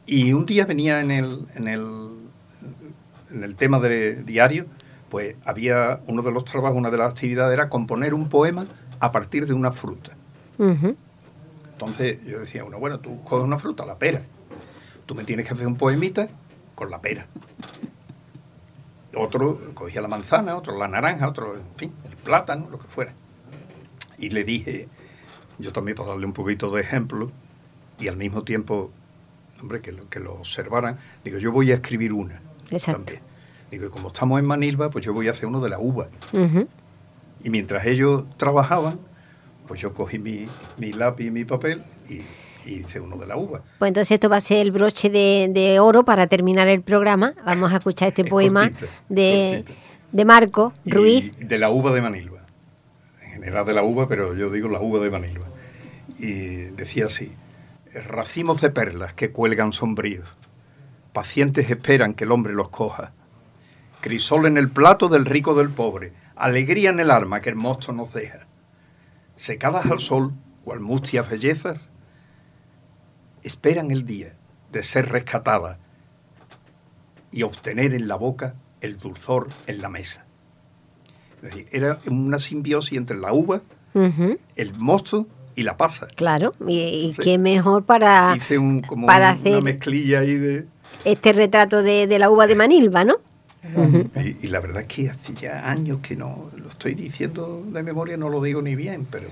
[0.05, 2.09] Y un día venía en el, en el,
[3.31, 4.65] en el tema de diario,
[5.09, 8.67] pues había uno de los trabajos, una de las actividades era componer un poema
[8.99, 10.11] a partir de una fruta.
[11.73, 14.21] Entonces yo decía, bueno, bueno, tú coges una fruta, la pera.
[15.05, 16.27] Tú me tienes que hacer un poemita
[16.79, 17.27] con la pera.
[19.13, 23.13] Otro cogía la manzana, otro la naranja, otro, en fin, el plátano, lo que fuera.
[24.17, 24.87] Y le dije,
[25.57, 27.31] yo también para darle un poquito de ejemplo
[27.99, 28.91] y al mismo tiempo,
[29.61, 32.41] hombre, que lo, que lo observaran, digo, yo voy a escribir una.
[32.71, 33.01] Exacto.
[33.03, 33.21] También.
[33.71, 36.07] Digo, como estamos en Manilva, pues yo voy a hacer uno de la uva.
[36.31, 36.65] Ujú.
[37.43, 38.99] Y mientras ellos trabajaban,
[39.67, 42.21] pues yo cogí mi, mi lápiz y mi papel y,
[42.69, 43.61] y hice uno de la uva.
[43.79, 47.33] Pues entonces esto va a ser el broche de, de oro para terminar el programa.
[47.45, 49.79] Vamos a escuchar este Es poema cortito, de, cortito.
[50.11, 51.31] de Marco Y Ruiz.
[51.39, 52.39] de la uva de Manilva.
[53.23, 55.45] En general de la uva, pero yo digo la uva de Manilva.
[56.19, 57.31] Y decía así,
[58.07, 60.27] racimos de perlas que cuelgan sombríos,
[61.13, 63.13] pacientes esperan que el hombre los coja.
[64.01, 67.91] Crisol en el plato del rico del pobre, alegría en el alma que el mosto
[67.93, 68.47] nos deja.
[69.35, 71.89] Secadas al sol, cual mustias bellezas,
[73.43, 74.33] esperan el día
[74.71, 75.77] de ser rescatadas
[77.31, 80.25] y obtener en la boca el dulzor en la mesa.
[81.37, 83.61] Es decir, era una simbiosis entre la uva,
[84.55, 86.07] el mosto y la pasa.
[86.15, 90.65] Claro, y, qué mejor para, Hice un, como para un- hacer una mezclilla ahí de...
[91.05, 93.17] este retrato de, de la uva de Manilva, ¿no?
[94.15, 97.83] Y, y la verdad es que hace ya años que no lo estoy diciendo de
[97.83, 99.27] memoria, no lo digo ni bien, pero,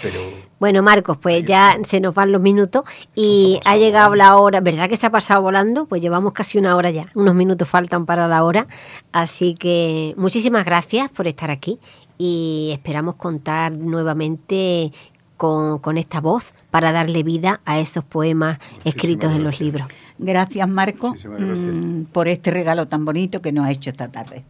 [0.00, 0.20] pero
[0.58, 2.82] Bueno, Marcos, pues ya se nos van los minutos
[3.14, 4.32] y ha llegado volando.
[4.34, 5.86] la hora, ¿verdad que se ha pasado volando?
[5.86, 8.66] Pues llevamos casi una hora ya, unos minutos faltan para la hora,
[9.12, 11.78] así que muchísimas gracias por estar aquí
[12.18, 14.92] y esperamos contar nuevamente
[15.36, 19.86] con, con esta voz para darle vida a esos poemas escritos en los libros.
[20.18, 21.32] Gracias, Marco, gracias.
[21.40, 24.44] mm, por este regalo tan bonito que nos ha hecho esta tarde.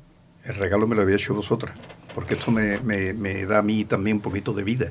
[0.45, 1.73] el regalo me lo había hecho vosotras,
[2.15, 4.91] porque esto me, me- me da a mí también un poquito de vida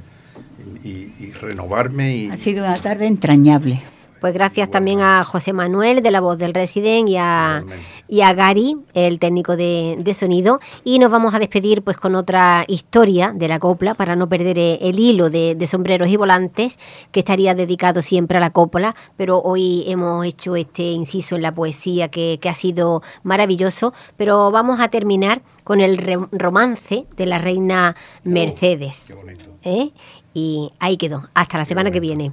[0.84, 0.90] y,
[1.20, 3.82] y- renovarme y Ha sido una tarde entrañable.
[4.20, 7.64] Pues gracias también a José Manuel de la voz del Resident y a,
[8.08, 10.60] y a Gary, el técnico de, de sonido.
[10.84, 14.60] Y nos vamos a despedir pues con otra historia de la copla para no perder
[14.60, 16.78] eh, el hilo de, de sombreros y volantes
[17.12, 18.96] que estaría dedicado siempre a la copla.
[19.18, 23.92] Pero hoy hemos hecho este inciso en la poesía que, que ha sido maravilloso.
[24.18, 29.06] Pero vamos a terminar con el re- romance de la reina Mercedes.
[29.08, 29.46] qué bonito.
[29.64, 29.90] ¿eh?
[30.34, 31.30] Y ahí quedó.
[31.34, 32.32] Hasta la semana que viene.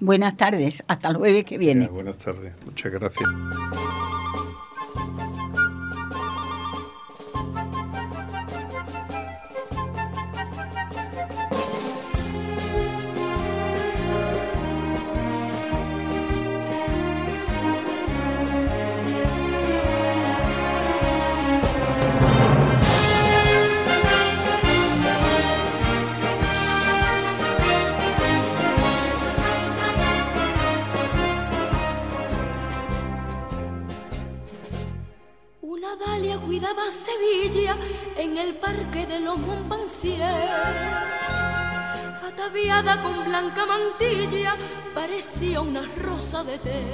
[0.00, 1.84] Buenas tardes, hasta el jueves que viene.
[1.84, 3.28] Ya, buenas tardes, muchas gracias.
[36.92, 37.76] Sevilla
[38.16, 40.22] en el parque de los Montpensier.
[42.24, 44.56] Ataviada con blanca mantilla,
[44.94, 46.84] parecía una rosa de té.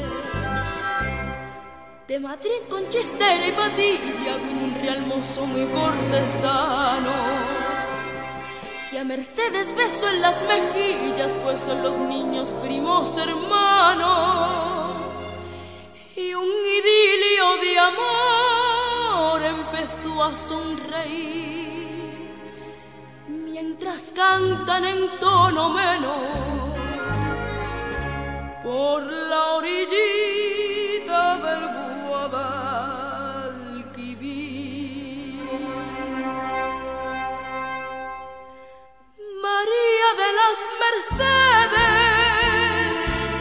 [2.07, 7.13] De Madrid con chistera y patilla vino un real mozo muy cortesano.
[8.93, 14.69] Y a Mercedes beso en las mejillas, pues son los niños primos hermanos
[16.19, 18.38] y un idilio de amor
[19.79, 21.99] empezó a sonreír
[23.29, 26.69] mientras cantan en tono menor
[28.63, 31.69] por la orillita del
[32.09, 32.99] Guadalquivir.
[39.43, 41.81] María de las Mercedes,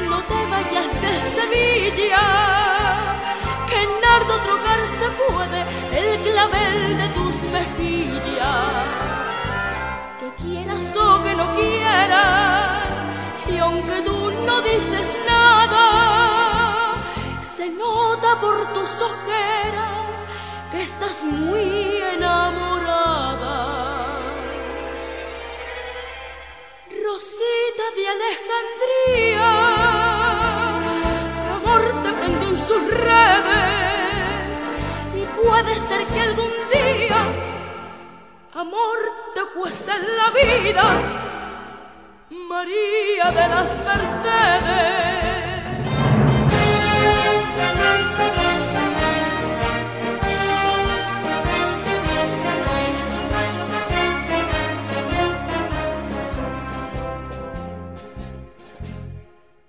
[0.10, 2.47] no te vayas de Sevilla,
[6.38, 8.88] clavel de tus mejillas.
[10.20, 12.92] Que quieras o que no quieras,
[13.52, 14.18] y aunque tú
[14.48, 15.86] no dices nada,
[17.42, 20.14] se nota por tus ojeras
[20.72, 23.58] que estás muy enamorada.
[27.06, 29.50] Rosita de Alejandría,
[31.58, 34.07] amor te prende en sus redes
[35.48, 37.22] puede ser que algún día
[38.54, 39.00] amor
[39.34, 40.84] te cueste la vida,
[42.30, 45.28] María de las Mercedes.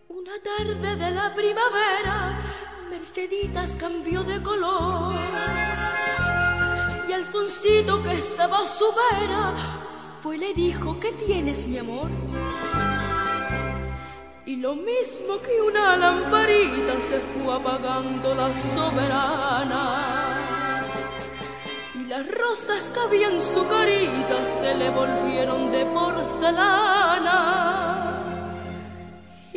[0.08, 2.38] Una tarde de la primavera,
[2.91, 5.14] Merceditas cambió de color.
[7.07, 9.53] Y Alfonsito, que estaba a su vera,
[10.22, 12.09] fue y le dijo: ¿Qué tienes, mi amor?
[14.47, 19.95] Y lo mismo que una lamparita se fue apagando la soberana.
[21.95, 27.28] Y las rosas que había en su carita se le volvieron de porcelana.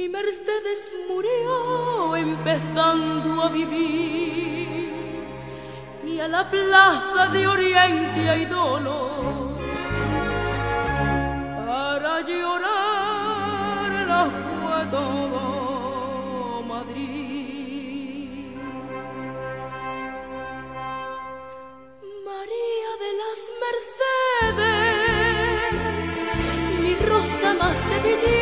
[0.01, 4.89] Y Mercedes murió empezando a vivir.
[6.03, 9.47] Y a la plaza de Oriente hay dolor.
[11.67, 18.55] Para llorar la fue todo Madrid.
[22.25, 23.39] María de las
[24.49, 24.81] Mercedes,
[26.81, 28.40] mi rosa más sevillana.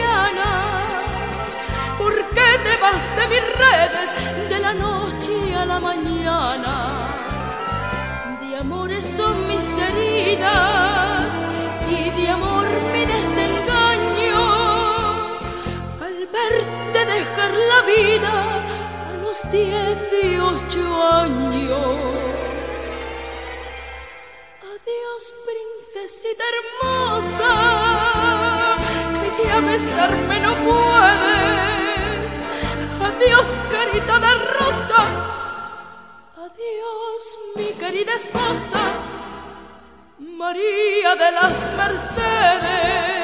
[2.89, 4.09] ¿Por qué te vas de mis redes
[4.49, 6.75] de la noche a la mañana?
[8.41, 11.27] De amores son mis heridas
[11.89, 14.41] y de amor mi desengaño.
[16.01, 18.33] Al verte dejar la vida
[19.09, 22.19] a los dieciocho años.
[25.47, 27.51] princesita hermosa,
[29.21, 31.78] que ya besarme no puedes.
[33.01, 35.01] Adiós, carita de rosa.
[36.45, 37.23] Adiós,
[37.55, 38.81] mi querida esposa,
[40.19, 43.18] María de las Mercedes.